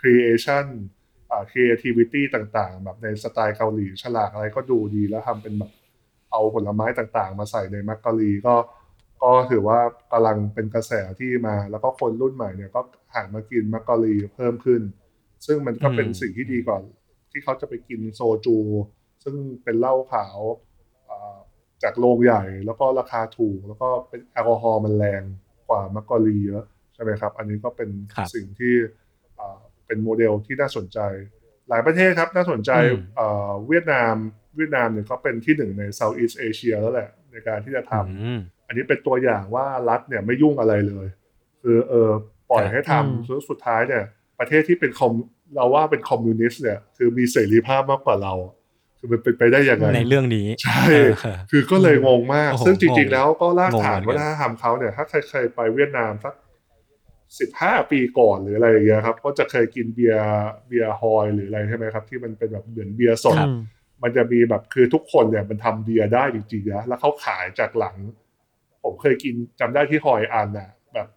[0.01, 0.98] creation อ่า
[1.51, 5.71] creativity ต่างๆ แบบในสไตล์เกาหลีฉลากอะไรก็ดูดีแล้วทำเป็นแบบ
[6.31, 8.55] เอาผลไม้ต่างๆ มาใส่ในมักกะลีก็
[9.23, 9.79] ก็ถือว่า
[10.11, 12.81] กำลังเป็นกระแสที่มา แล้วก็คนรุ่นใหม่เนี่ยก็
[13.15, 14.81] หันมากินมักกะลีเพิ่มขึ้น
[15.45, 16.77] ซึ่งมันก็เป็นอืมสิ่งที่ดีกว่า
[17.31, 18.57] ที่เขาจะไปกินโซจู
[19.23, 20.39] ซึ่งเป็นเหล้าขาว
[21.09, 21.37] อ่า
[21.83, 25.23] จากโรงใหญ่แล้วก็ราคาถูก แล้วก็เป็นแอลกอฮอล์มันแรง
[25.69, 26.63] กว่ามักกะลีเยอะ
[26.93, 28.75] ใช่ไหมครับ อันนี้ก็เป็นครับสิ่งที่
[29.39, 29.59] อ่า
[29.89, 30.99] เป็นโมเดลที่น่าสนใจ
[31.69, 34.15] หลายประเทศครับน่าสนใจอืมเอ่อเวียดนาม
[34.55, 41.07] เวียดนามเนี่ยก็เป็นที่หนึ่งใน Southeast Asia แล้วแหละ ในการที่จะทำอืมอันนี้เป็นตัวอย่างว่ารัฐเนี่ยไม่ยุ่งอะไรเลย
[41.61, 42.09] คือเออ
[42.51, 44.03] ปล่อยให้อืมทำสุดสุดท้ายเนี่ย
[44.39, 45.13] ประเทศที่เป็นคอม
[45.55, 48.33] เราว่าเป็นคอมมิวนิสต์เนี่ยคือมีเสรีภาพมากกว่าเรา
[48.97, 51.11] คือมันเป็นไปได้ยังไงในเรื่องนี้ใช่เออ
[51.51, 56.33] คือก็เลยงงมากโอ้โหซึ่งจริงงๆงแล้วก็รากงงฐานเหมืวัอนฒกันนธรรมเขาเนี่ย ถ้าใครเคยไปเวียดนามสัก
[57.39, 60.25] สิบห้าปีก่อนหรืออะไรอย่างเงี้ยครับ ก็จะเคยกินเบียร์
[60.67, 63.59] เบียร์ฮอยหรืออะไรใช่ไหมครับ ที่มันเป็นแบบเหมือนเบียร์สดอืม
[64.03, 67.95] มันจะมีแบบคือทุกคนเนี่ยมันทำเบียร์ได้จริงๆนะแล้วเขาขายจากหลัง
[68.83, 71.07] ผมเคยกินจำได้ที่ฮอยอันน่ะแบบ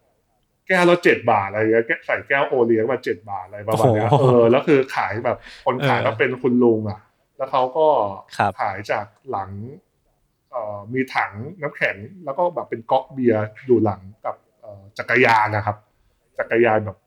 [0.67, 6.99] แก้วละเจ็ดบาทอะไรเงี้ยแก้ใส่แก้วโอเลี้ยงมาเจ็ดบาทอะไรประมาณเนี้ยโอ้โหเออแล้วคือขายแบบคนขายเออก็เป็นคุณลุงอะ
[7.37, 7.87] แล้วเขาก็
[8.37, 9.49] ครับขายจากหลัง
[10.51, 11.95] เอ่อมีถังน้ำแข็ง
[12.25, 15.77] แล้วก็แบบเป็นก๊อกเบียร์อยู่หลังกับเอ่อจักรยานนะครับ
[16.37, 16.97] จักรยานแบบ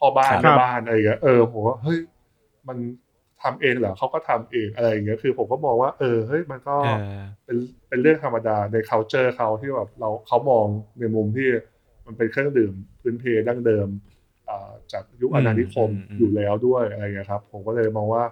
[0.00, 1.98] พ่อบ้านครับแม่บ้านอะไรอย่างเงี้ยเออผมว่าเฮ้ย
[2.68, 2.78] มัน
[3.42, 7.56] ทำเองเหรอเขาก็ทำเองอะไรอย่างเงี้ยคือผมก็มองว่าเออเฮ้ยมันก็เออเป็น
[7.88, 10.66] เป็นเรื่องธรรมดาใน c u เจอร์เขาที่แบบเราเขามอง
[10.98, 11.48] ในมุมที่
[12.06, 13.88] มันเป็นเครื่องดื่มพื้นเพดั้งเดิม
[14.48, 18.24] อ่าจากยุคอาณานิคมอืมอืมอยู่แล้วด้วยอะไรอย่างเงี้ยครับ ผมก็เลยมองว่า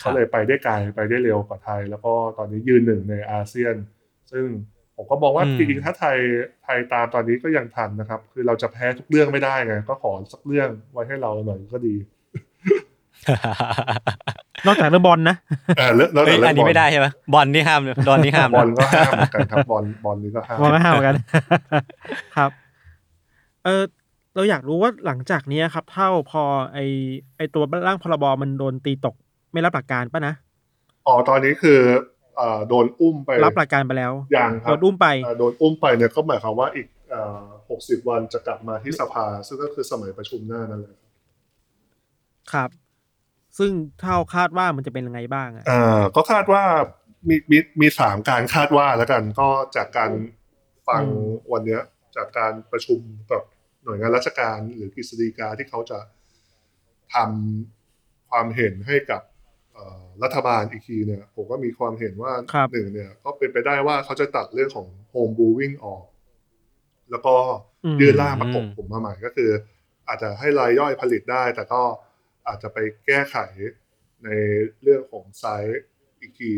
[0.00, 3.74] ครับเขาเลยไปได้ไกลไปได้เร็วกว่าไทย แล้วก็ตอนนี้ยืนหนึ่งในอาเซียน
[4.32, 4.46] ซึ่ง
[4.96, 6.18] ผมก็มองว่าอืมจริงๆถ้าไทย
[6.64, 11.94] ไทยตามตอนนี้ก็ยังทันนะครับ คือเราจะแพ้ทุกเรื่องไม่ได้ไงก็ขอสักเรื่องไว้ให้เราหน่อยก็ดี
[14.66, 15.36] นอกจากเรื่องบอลนะ
[15.78, 21.16] เออเรื่องแล้วเฮ้ยแต่เรื่อันนี้ไม่ได้ใช่ไหมบอลนี่ห้ามเลยบอลนี่ห้ามบอลนะก็ห้ามเหมือนกันครับบอลบอลนี้ก็ห้ามมองก็ห้ามเหมือนกัน
[22.36, 22.50] ครับ
[23.64, 23.82] เออ
[24.34, 26.42] เราอยากรู้ว่าหลังจากเนี้ยครับ เท่าพอ
[26.72, 26.78] ไอ
[27.36, 29.14] ไอตัวร่างพรบมันโดนตีตก
[29.52, 30.34] ไม่รับหลักการป่ะนะ
[31.06, 32.15] อ๋อตอนนี้คือเอ่อ
[32.68, 36.86] โดนอุ้มไป รับหลักการไปแล้วยังคโดรับนอุ้มไปเอ่อโดนอุ้มไปเนี่ยก็หมายความว่าอีก
[37.70, 40.96] หกสิบวันจะกลับมาที่สภา ซึ่งก็คือสมัยประชุมหน้านั่นแหละ
[42.52, 42.70] ครับ
[43.58, 46.62] ซึ่งเท่าคาดว่ามันจะเป็นยังไงบ้างอะอ่าก็คาดว่า
[47.28, 50.10] มีมีมีสามการคาดว่าแล้วกันก็จากการ
[50.88, 51.02] ฟัง
[51.52, 51.82] วันเนี้ย
[52.16, 53.42] จากการประชุมกับ
[53.84, 55.98] หน่วยงานราชการหรือกฤษฎีกาที่เขาจะ
[57.14, 59.35] ทำความเห็นให้กับเอ่อ
[60.22, 66.04] รัฐบาลอีกทีเนี่ยผมก็มีความเห็นว่าครับหนึ่งเนี่ยก็เป็นไปได้ว่าเขาจะตัดเรื่องของ home brewing ออก
[67.10, 67.34] แล้วก็
[68.00, 69.50] ยื่นร่างประกบผมมาใหม่ก็คือ
[70.08, 71.82] อาจจะให้รายย่อยผลิตได้ แต่ก็
[72.48, 73.36] อาจจะไปแก้ไข
[74.24, 74.28] ใน
[74.82, 75.80] เรื่องของไซส์
[76.20, 76.52] อีกที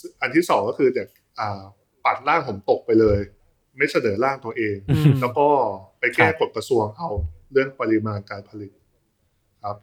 [0.00, 1.02] ซึ่งอันที่สองก็คือจะ
[1.40, 1.62] อ่า
[2.04, 3.18] ปัดร่างผมตกไปเลย
[3.76, 5.48] ไม่เสนอร่างตัวเองอืมแล้วก็
[6.00, 7.10] ไปแก้ครับกฎกระทรวงเอา
[7.52, 8.72] เรื่องปริมาณการผลิต
[9.64, 9.76] ครับ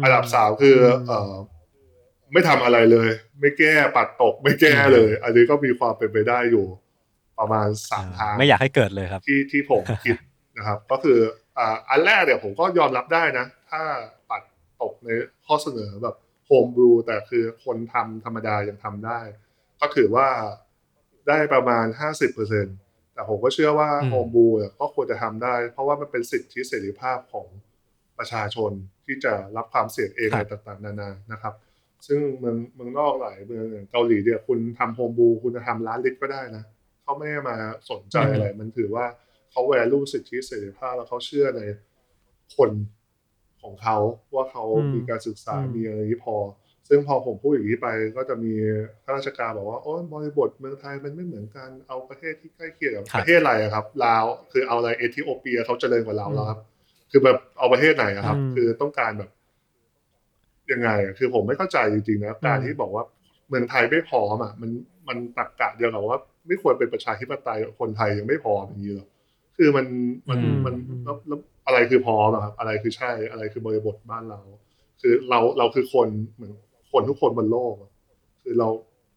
[0.00, 1.34] มอันดับสามคืออมเอ่อ
[2.34, 3.08] ไม่ทำอะไรเลย
[3.40, 6.66] ไม่แก้ปัดตกไม่แก้เลย อันนี้ก็มีความเป็นไปได้อยู่
[7.38, 10.16] ประมาณสามทางไม่อยากให้เกิดเลยครับ ที่ที่ผมคิด
[10.56, 11.18] นะครับ ก็คือ
[11.58, 13.82] อ่าอันแรกเนี่ยผมก็ยอมรับได้นะ ถ้า
[14.30, 14.42] ปัด
[14.82, 15.08] ตกใน
[15.46, 16.16] ข้อเสนอแบบ
[16.46, 19.20] โฮมบรูแต่คือคนทำธรรมดายังทำได้
[19.80, 20.28] ก็ถือว่า
[21.28, 21.86] ได้ประมาณ
[22.50, 24.46] 50%แต่ผมก็เชื่อว่าอืมโฮมบรู
[24.80, 27.46] ก็ควรจะทำได้ เพราะว่ามันเป็นสิทธิเสรีภาพของ
[28.18, 28.70] ประชาชน
[29.06, 31.54] ที่จะรับความเสี่ยงเองครัอะบไรต่างๆ นานานะครับ
[32.06, 36.64] ซึ่งเมืองเมืองนอกหลายเมืองอย่างเกาหลีเนี่ยคุณทำโฮมบูคุณจะทำร้านเล็กก็ได้นะ
[37.02, 37.56] เขาไม่ได้มา
[37.90, 39.06] สนใจอะไร มันถือว่า
[39.50, 41.62] เขาแวลูสิทธิเสรีภาพแล้วเขาเชื่อใน
[42.56, 42.70] คน
[43.62, 43.96] ของเขา
[44.34, 46.36] ว่าเขาอืมมีการศึกษาอืมมีอะไรนี้พอ
[46.88, 48.52] ซึ่งพอผมพูดอย่างนี้ไปก็จะมี
[49.04, 56.58] ข้าราชการบอกว่า โอ้ยบริบทเมืองไทยมันไม่เหมือนกัน เอาประเทศที่ใกล้เคียงกับครับประเทศอะไรอะครับ ลาว คือเอาอะไรเอธิโอเปียเขาเจริญกว่าเราแล้วครับ
[57.10, 59.30] คือแบบเอาประเทศไหนอะครับอืมคือต้องการแบบ
[60.72, 63.04] ยังไงอะคือผมไม่เข้าใจจริงๆนะการที่บอกว่า
[63.48, 64.70] เมืองไทยไม่พร้อมอะมัน
[65.08, 69.08] มันตรรกะเดียวกับว่า ไม่ควรเป็นประชาธิปไตยคนไทยยังไม่พร้อมอย่างนี้หรอ
[69.56, 69.86] คือมัน
[70.30, 74.40] มันอืมมันแล้วแล้วอะไรคือพร้อมอะครับอะไรคือใช่อะไรคือบริบทบ้านเรา
[75.00, 76.52] คือเราเราคือคนเหมือน
[76.92, 77.90] คนทุกคนบนโลกอะ
[78.42, 78.68] คือเรา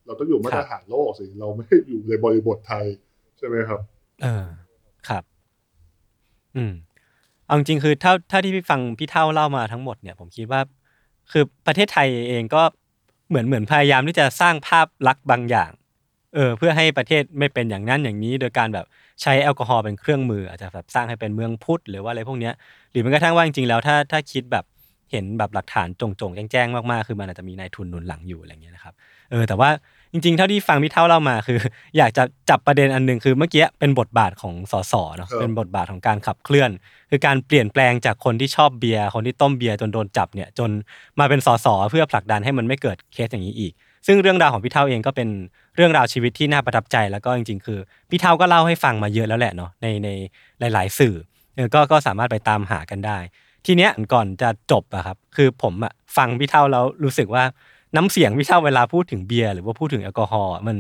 [0.06, 2.86] เราต้องอยู่มาตรฐานโลกสิเราไม่ได้อยู่ในบริบทไทย
[3.38, 3.80] ใช่ไหมครับ
[4.24, 4.46] เออ
[5.10, 5.24] ครับ
[6.56, 6.74] อืม
[7.46, 10.62] เอาจริงๆคือเท่าเท่าที่พี่ฟังพี่เท่าเล่ามาทั้งหมดเนี่ย ผมคิดว่า
[11.32, 12.64] คือประเทศไทยเองก็
[13.30, 15.72] เหมือนเหมือนพยายามที่จะสร้างภาพลักษณ์บางอย่าง
[16.36, 18.86] เออเพื่อให้ประเทศไม่เป็นอย่างนั้นอย่างนี้ โดยการแบบ
[19.22, 22.54] ใช้แอลกอฮอล์เป็นเครื่องมือ อาจจะแบบสร้างให้เป็นเมืองพุทธหรือว่าอะไรพวกเนี้ย
[22.92, 24.66] หรือแม้กระทั่งว่าจริงๆแล้วถ้าถ้าคิดแบบ
[25.12, 28.94] เห็นแบบหลักฐานจงๆแจ้งๆมากๆ คือมันอาจจะมีนายทุนหนุนหลังอยู่อะไรเงี้ยนะครับ
[29.32, 29.70] เออแต่ว่า
[30.12, 31.60] จริงๆ เท่าที่ฟังพี่เท่าเล่ามาคือ
[31.98, 36.70] อยากจะจับประเด็นอันหนึ่งคือเมื่อกี้เป็นบทบาทของสสเนาะครับเป็นบทบาทของการขับเคลื่อน
[37.10, 40.70] คือการเปลี่ยนแปลงจากคนที่ชอบเบียร์คนที่ต้มเบียร์จนโดนจับเนี่ยจน
[41.20, 43.74] มาเป็นสสเพื่อผลักดันให้มันไม่เกิดเคสอย่างนี้อีก
[44.08, 45.30] ซึ่งเรื่องราวของพี่เท่าเองก็เป็น
[45.76, 47.80] เรื่องราวชีวิตที่น่าประทับใจแล้วก็จริง ๆ คือ
[48.10, 50.10] พี่เท่าก็เล่าให้ฟังมาเยอะแล้วแหละเนาะในใน
[50.74, 51.16] หลาย ๆ สื่อ
[51.56, 53.18] เออก็ก็สามารถไปตามหากันได้
[53.66, 57.44] ทีเนี้ยก่อนจะจบอะครับคือผมอะฟังพี่เท่าแล้วรู้สึกว่า
[57.96, 60.78] น้ำเสียงพี่เท่าเวลาพูดถึงเบียร์หรือว่าพูดถึงแอลกอฮอล์อะมัน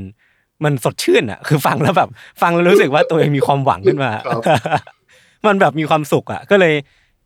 [0.63, 2.09] มันสดชื่นอะคือฟังแล้วแบบ
[2.41, 4.41] ฟังแล้วรู้สึกว่าตัวเองมีความหวังขึ้นมาครับ
[5.47, 6.73] มันแบบมีความสุขอะก็เลย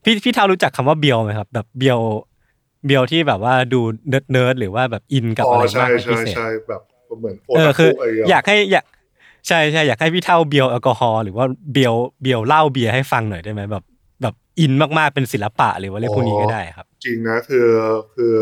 [0.03, 1.99] พี่พี่เท่ารู้จักคำว่าเบียวไหมครับ แบบเบียว
[2.85, 3.79] เบียวที่แบบว่าดู
[4.09, 6.81] nerd nerd หรือว่าแบบ in กับอ๋ออะไรใช่มากเป็นใช่พิเศษใช่แบบ
[7.19, 8.85] เหมือนโอเออตาคือคุอะไรอย่างอเงี้ยากให้อยาก
[9.47, 13.83] ใช่ใช่อยากให้พี่เท่าเบียวแอลกอฮอล์หรือว่าเบียวเบียวเหล้าเบียร์ให้ฟังหน่อยได้ไหมแบบ
[14.21, 17.67] แบบอินมากๆเป็นศิลปะหรือว่าเรื่องพวกนี้ก็ได้ครับ จริงนะคือ
[18.15, 18.33] คือ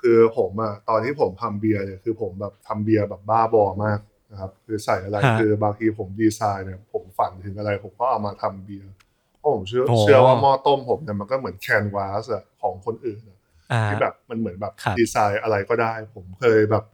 [0.00, 3.98] คือผมอะตอนที่ผมทำเบียร์เนี่ยคือผมแบบทำเบียร์แบบบ้าบอมาก
[4.30, 8.90] นะครับคือใส่อะไรฮะคือบางทีผมดีไซน์เนี่ยผมฝันถึงอะไรผมก็เอามาทำเบียร์
[9.38, 13.38] เพราะผมเชื่อโอ้เชื่อว่าหม้อต้มผมเนี่ยมันก็เหมือนแคนวาสอะของคนอื่นอะ
[13.72, 16.84] อ่าที่แบบมันเหมือนแบบครับดีไซน์อะไรก็ได้ ผมเคยแบบ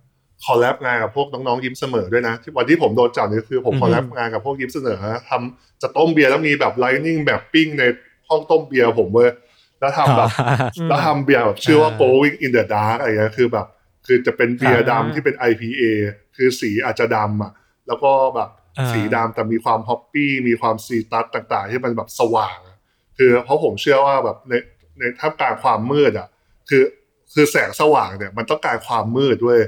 [0.45, 7.83] collab งานกับพวกน้องๆยิ้มเสมอด้วยนะที่วันที่ผมโดนจับนี่คือผมอือฮึคอลแลบงานกับพวกยิ้มเสมอนะทำจะต้มเบียร์แล้วมีแบบ lighting แบบ mapping ใน
[8.29, 9.31] ห้องต้มเบียร์ผมเว้ย
[9.83, 10.31] แล้วทำแบบ
[10.77, 13.67] อืมแล้วทำเบียร์แบบชื่อว่าอ่า going in the dark อะไรเงี้ยคือแบบ
[14.07, 15.83] คือจะเป็นเบียร์ครับดำที่เป็น IPA
[16.37, 17.53] คือสีอาจจะดำอะ
[17.87, 22.79] แล้วก็แบบอ่าสีดำแต่มีความ hoppy มีความ citrus ต่างๆ ที่มันแบบสว่างอะ
[23.19, 24.55] คือเพราะผมเชื่อว่าแบบใน
[24.99, 26.29] ในท่ามกลางความมืดอะ
[26.69, 26.85] คือ
[27.35, 29.61] คือแสงสว่างเนี่ย มันต้องการความมืดด้วย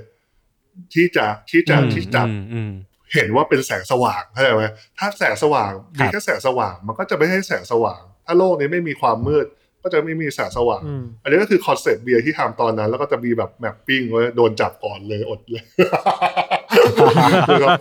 [0.95, 2.73] ที่จะที่จะอืมที่จะอืมอืม
[3.15, 4.65] เห็นว่าเป็นแสงสว่างเข้าใจไหม
[4.99, 9.47] ถ้าแสงสว่างครัมีบแค่แสงสว่าง มันก็จะไม่ให้แสงสว่าง ถ้าโลกนี้ไม่มีความมืด
[9.85, 15.63] ก็จะไม่มีแสงสว่างอืมอันนี้ก็คือ concept เบียร์ที่ทำตอนนั้น แล้วก็จะมีแบบ mapping ไว้โดนจับก่อนเลยอดเลย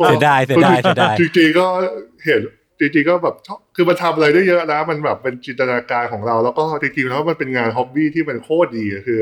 [0.08, 1.66] เสียดายเสียดายเสียดายจริงๆก็
[2.26, 2.42] เห็น
[2.80, 9.22] จริงๆก็แบบชอบคือมันทำอะไรได้เยอะนะ มันแบบเป็นจินตนาการของเรา แล้วก็จริงๆแล้วมันเป็นงาน hobby ที่มันโคตรดีอะคือ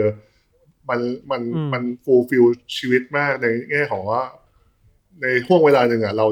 [0.89, 0.99] มัน
[1.31, 2.45] มันอืมมัน fulfill
[2.77, 4.21] ชีวิตมากในแง่ของว่า
[5.21, 6.25] ในห่วงเวลาหนึ่งอะเรา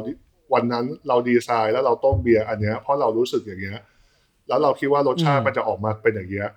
[0.54, 3.80] วันนั้นเราดีไซน์แล้วเราต้มเบียร์อันเนี้ยเพราะเรารู้สึกอย่างเงี้ย
[4.50, 6.50] แล้วเราคิดว่ารสชาติอืมมันจะออกมาเป็นอย่างเงี้ย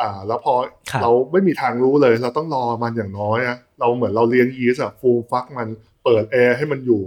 [0.00, 0.54] อ่า แล้วพอ
[0.90, 5.68] ครับเราไม่มีทางรู้เลย เราต้องรอมันอย่างน้อยอะเราเหมือนเราเลี้ยงยีสต์อะฟูมฟักมัน
[6.04, 7.02] เปิดแอร์ให้มันอยู่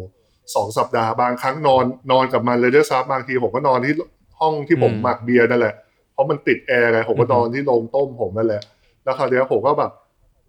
[0.56, 3.94] สองสัปดาห์บางครั้งนอนนอนกับมันเลยด้วยซ้ำบางทีผมก็นอนที่
[4.40, 5.76] ห้องที่ผมอืมหมักเบียร์นั่นแหละ
[6.14, 8.62] เพราะมันติดแอร์ไงผมก็อือฮึนอนที่โรงต้มผมนั่นแหละ
[9.04, 9.92] แล้วคราวเนี้ยผมก็แบบ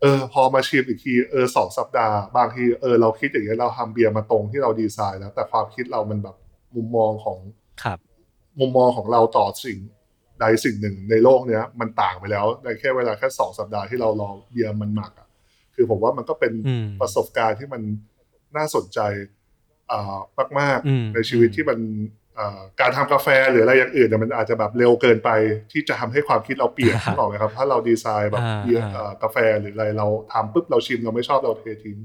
[0.01, 6.37] เออ พอมาชิมอีกทีเออสองสัปดาห์ บางทีเออเราคิดอย่างเงี้ยเราทำเบียร์มาตรงที่เราดีไซน์แล้ว แต่ความคิดเรามันแบบ
[6.75, 7.39] มุมมองของ
[7.83, 7.99] ครับ
[8.61, 9.79] มุมมองของเราต่อสิ่ง
[10.41, 15.29] ใดสิ่งหนึ่งในโลกเนี้ยมันต่างไปแล้วในแค่เวลาแค่สองสัปดาห์ที่เราลองเบียร์มันหมักอะ
[15.75, 17.83] คือผมว่ามันก็เป็นอืมประสบการณ์ที่มัน
[18.57, 19.01] น่าสนใจ
[19.91, 20.17] อ่า
[20.61, 21.79] มากอืมๆในชีวิตที่มัน
[22.39, 25.31] อ่าการทำกาแฟหรืออะไรอย่างอื่นเนี่ยมันอาจจะแบบเร็วเกินไป
[25.73, 31.99] ที่จะทำให้ความคิดเราเปลี่ยนครับนึกออกไหมครับ ถ้าเราดีไซน์แบบอ่าเบียร์อ่าเอ่อกาแฟหรืออะไรเราทำปุ๊บเราชิมเราไม่ชอบเราเททิ้ง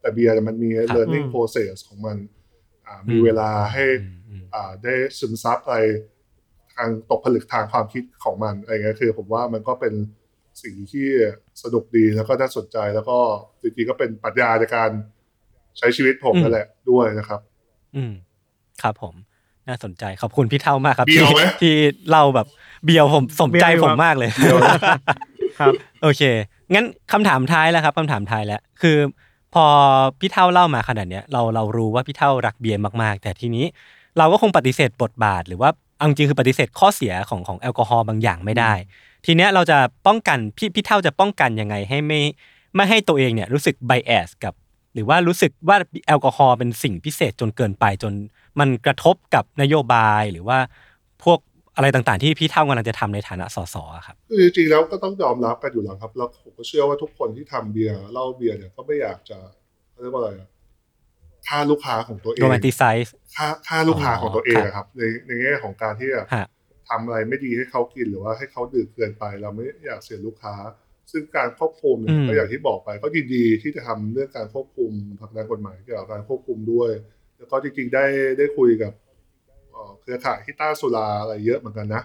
[0.00, 2.16] แต่เบียร์เนี่ยมันมีครับ learning อืม process ของมัน
[2.86, 4.15] อ่ามีอืมเวลาให้อืมอืมอ่า
[4.82, 5.78] ได้ซึมซับอะไร
[6.74, 9.94] ทางตกผลึกทางความคิดของมันอะไรเงี้ยคือ ผมว่ามันก็เป็น
[10.62, 11.08] สิ่งที่
[11.62, 13.18] สนุกดีแล้วก็น่าสนใจแล้วก็
[13.62, 14.90] จริงๆก็เป็นปรัชญาในการ
[15.78, 17.40] ใช้ชีวิตผมอืมนั่นแหละด้วยนะครับ
[17.96, 18.12] อืม
[18.82, 19.14] ครับผม
[19.68, 21.74] น่าสนใจขอบคุณพี่เท่ามากครับเบียวที่ไหมที่
[22.10, 22.46] เล่าแบบ
[22.84, 24.30] เบียวผมสมใจเบียวผมครับมากเลย
[25.58, 26.22] ครับ โอเค
[26.74, 28.96] งั้นคำถามท้ายแล้วครับคำถามท้ายแล้วคือ
[29.54, 29.64] พอ
[30.20, 33.64] พี่เท่าเล่ามาขนาดเนี้ยเราเรารู้ว่าพี่เท่ารักเบียร์มากๆ แต่ทีนี้
[34.18, 38.72] เราก็คงปฏิเสธบทบาท หรือว่าเอาจริงๆคือปฏิเสธข้อเสียของของแอลกอฮอล์บางอย่างไม่ได้
[39.26, 42.20] ทีเนี้ยเราจะป้องกันพี่พี่เท่าจะป้องกันยังไงให้ไม่
[42.74, 44.54] ไม่ให้ตัวเองเนี่ยรู้สึกไบแอสกับ
[44.94, 48.12] หรือว่ารู้สึกว่าแอลกอฮอล์เป็นสิ่งพิเศษจนเกินไปจน
[48.60, 50.58] มันกระทบกับนโยบายหรือว่า
[51.24, 51.38] พวก
[51.76, 59.38] อะไรต่างๆ ที่พี่เท่ากำลังจะทำในฐานะสสอะครับคือจริงๆแล้วก็ต้องยอมรับกันอยู่แล้วครับแล้วผมก็เชื่อว่าทุกคนที่ทำเบียร์เหล้าเบียร์เนี่ยก็ไม่อยากจะ
[60.02, 60.30] เรียกว่าอะไร
[61.46, 66.46] อะฆ่าลูกค้าของตัวเองโรแมนติไซส์ค่าค่าลูกค้าอ๋อของตัวเองครับอะครับในในแง่ของการที่แบบฮะ
[66.88, 70.54] ทำอะไรไม่ดีให้เขากินหรือว่าให้เขาดื่มเกินไป เราไม่อยากเสียลูกค้า
[71.12, 76.90] ซึ่งการควบคุมเนี่ยก็อย่างที่บอกไป ก็ยินดีที่จะทำเรื่องการควบคุมผลักดันกฎหมายเกี่ยวกับการควบคุมด้วย
[77.36, 78.04] แล้วก็จริงๆได้
[78.38, 78.92] ได้คุยกับ
[79.70, 82.02] เอ่อเครือข่ายที่ต้านสุราอะไรเยอะเหมือนกันนะ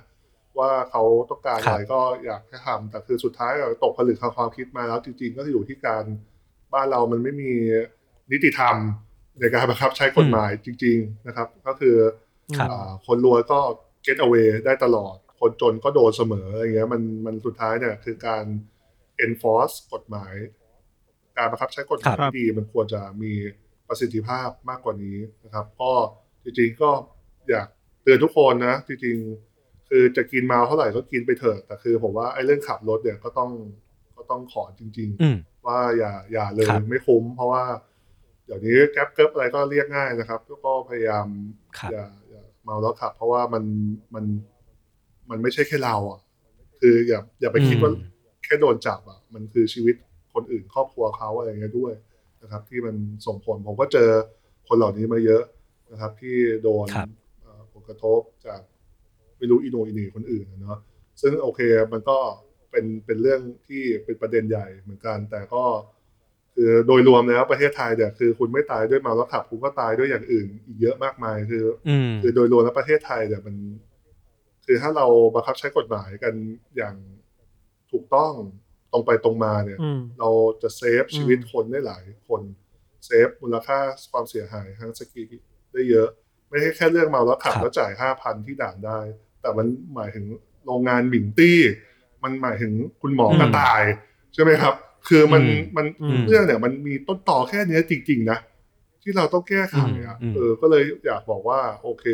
[0.59, 6.03] ว่าเขาต้องการครัอะบไรก็อยากให้ทำแต่คือสุดท้ายเราตกผลึกทางความคิดมาแล้วจริง ๆ ก็อยู่ที่การ
[6.73, 7.51] บ้านเรามันไม่มี
[8.31, 8.75] นิติธรรม
[9.39, 11.95] ในการบังคับใช้กฎหมายจริง ๆ นะครับ ก็คือ
[12.57, 13.59] ครับอ่าคนรวยก็
[14.05, 18.45] get away ได้ตลอด คนจนก็โดนเสมออะไรเงี้ยมันมันสุดท้ายเนี่ยคือการ
[19.25, 20.33] enforce กฎหมาย
[21.37, 23.33] การบังคับใช้กฎหมายครับที่ดีมันควรจะมี
[23.87, 25.91] ประสิทธิภาพมากกว่านี้นะครับ ก็
[26.43, 26.89] จริงๆก็
[27.49, 27.67] อยาก
[28.03, 33.51] เตือนทุกคนนะจริงๆคือจะกินมาเท่าไหร่ก็กินไปเถอะแต่คือผมว่าไอ้เรื่องขับรถเนี่ยก็ต้อง
[34.17, 41.27] ก็ต้องขอจริงๆอืมว่าอย่าอย่าเลยครับไม่คุ้ม เพราะว่าเดี๋ยวนี้แก๊ปเกิบอะไรก็เรียกง่ายนะครับแล้วก็พยายาม
[41.79, 43.63] ครับอย่าอย่าเมาแล้วขับ เพราะว่ามัน
[44.15, 44.25] มัน
[45.29, 46.19] มันไม่ใช่แค่เราอะ
[46.79, 48.09] คืออย่าอย่าไปคิดว่าอืม
[48.43, 49.95] แค่โดนจับอะมันคือชีวิต
[50.33, 51.93] คนอื่นครอบครัวเขาอะไรเงี้ยด้วย
[52.41, 52.95] นะครับ ที่มัน
[53.25, 54.09] ส่งผลผมก็เจอ
[54.67, 55.43] คนเหล่านี้มาเยอะ
[55.91, 57.09] นะครับ ที่โดนครับ
[57.41, 58.61] เอ่อผลกระทบจาก
[59.37, 60.79] ไม่รู้อีโหน่อีเหน่คนอื่นอะเนาะ
[61.21, 61.61] ซึ่งโอเค
[61.93, 62.17] มันก็
[62.71, 65.63] เป็นเป็นเรื่องที่เป็นประเด็นใหญ่เหมือนกัน แต่ก็
[66.63, 73.55] คือโดยรวมแล้วประเทศไทยเนี่ยคือคุณไม่ตายด้วยเมาแล้วขับคุณก็ตายด้วยอย่างอื่น อีกเยอะมากมายคืออืมคือโดยรวมแล้วประเทศไทยเนี่ยมัน
[74.65, 76.33] คือถ้าเราบังคับใช้กฎหมายกัน
[76.77, 76.95] อย่าง
[77.91, 78.33] ถูกต้อง
[78.91, 80.29] ตรงไปตรงมาเนี่ยอืมเรา
[80.61, 82.41] จะ save ชีวิตคนได้หลายคน
[83.05, 83.79] save มูลค่า
[84.11, 85.31] ความเสียหายทางสกิล
[85.73, 86.09] ได้เยอะ
[86.49, 88.99] ไม่ใช่แค่เรื่องเมาแล้วขับครับแล้วจ่ายห้าพันที่ด่านได้
[89.41, 90.25] แต่มันหมายถึง
[90.65, 91.59] โรงงานหมิงตี้
[92.23, 93.83] มันหมายถึงคุณหมอกระต่าย
[94.33, 94.73] ใช่ไหมครับ
[95.07, 98.39] คือมันอืมมันอืมเรื่องเนี่ยมันมีต้นต่อแค่เนี้ยจริง ๆ นะ
[99.01, 102.05] ที่เราต้องแก้ไขอะอืมอืมเออ ก็เลยอยากบอกว่า โอเค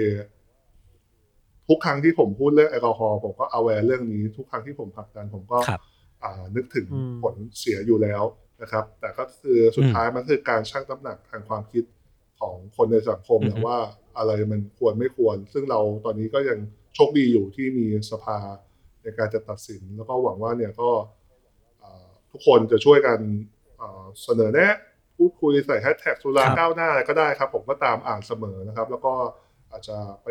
[1.67, 5.81] ทุกครั้งที่ผมพูดเรื่องแอลกอฮอล์ผมก็เอาแวร์เรื่องนี้ ทุกครั้งที่ผมผลักดันผมก็ครับ
[6.23, 8.23] อ่านึกถึงอืมผลเสียอยู่แล้ว
[8.61, 11.83] นะครับ แต่ก็คือสุดท้ายมันคือการชั่งน้ำหนักทางความคิด
[12.39, 13.77] ของคนในสังคมอือฮึนะว่า
[14.17, 16.59] อะไรมันควรไม่ควร ซึ่งเราตอนนี้ก็ยัง
[16.95, 18.37] โชคดีอยู่ที่มีสภา
[19.03, 21.16] ในการจะตัดสิน แล้วก็หวังว่าเนี่ยก็อ่า
[22.31, 23.19] ทุกคนจะช่วยกัน
[23.79, 24.75] อ่าเสนอแนะ
[25.17, 29.13] พูดคุยใส่แฮชแท็กสุราครับก้าวหน้าอะไรก็ได้ครับผมก็ตามอ่านเสมอนะครับ แล้วก็
[29.71, 30.27] อาจจะไป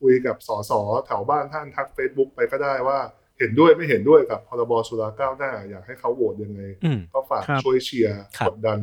[0.00, 0.72] คุยกับสส
[1.06, 2.98] แถวบ้านท่านทัก Facebook ไปก็ได้ว่า
[3.38, 8.78] เห็นด้วยไม่เห็นด้วยกับพรบสุราก้าวหน้า อยากให้เขาโหวตยังไงอืมก็ฝากครับช่วยเชียร์ครับกดดัน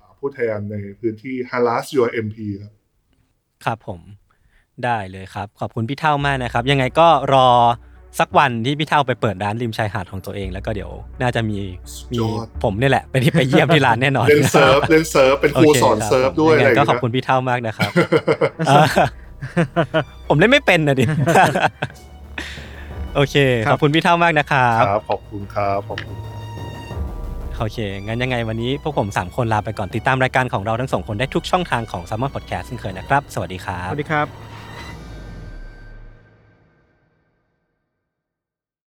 [0.00, 2.72] อ่าผู้แทนในพื้นที่ harass your MP ครับ
[3.64, 4.00] ครับผม
[4.84, 7.48] ได้เลยครับ ขอบคุณพี่เท่ามากนะครับ ยังไงก็รอ
[8.18, 10.90] สักวันที่พี่เท่าไปเปิดร้านริมชายหาดของตัวเอง แล้วก็เดี๋ยว
[11.22, 11.58] น่าจะมี
[12.12, 17.90] มียอดผมนี่แหละไปที่ไปเยี่ยมที่ร้านแน่นอนเล่น surf เล่น surf เป็นครูสอน surf ผมด้วยอะไรไงอย่างก็เงี้ย ยังไงก็ขอบคุณพี่เท่ามากนะครับ
[18.66, 18.86] เออ
[20.28, 21.04] ผมเล่นไม่เป็นนะดิ
[23.14, 23.36] โอเค
[23.66, 26.16] ครับขอบคุณพี่เท่ามากนะครับครับขอบคุณครับขอบคุณ
[27.58, 34.26] โอเค งั้นยังไงวันนี้พวกผม 3 คนลาไปก่อนติดตามรายการของเราทั้งสองคนได้ทุกช่องทางของ s ซ m m o n Podcast เช่นเคยนะครับ สวัสดีครัสบวัสดีครับ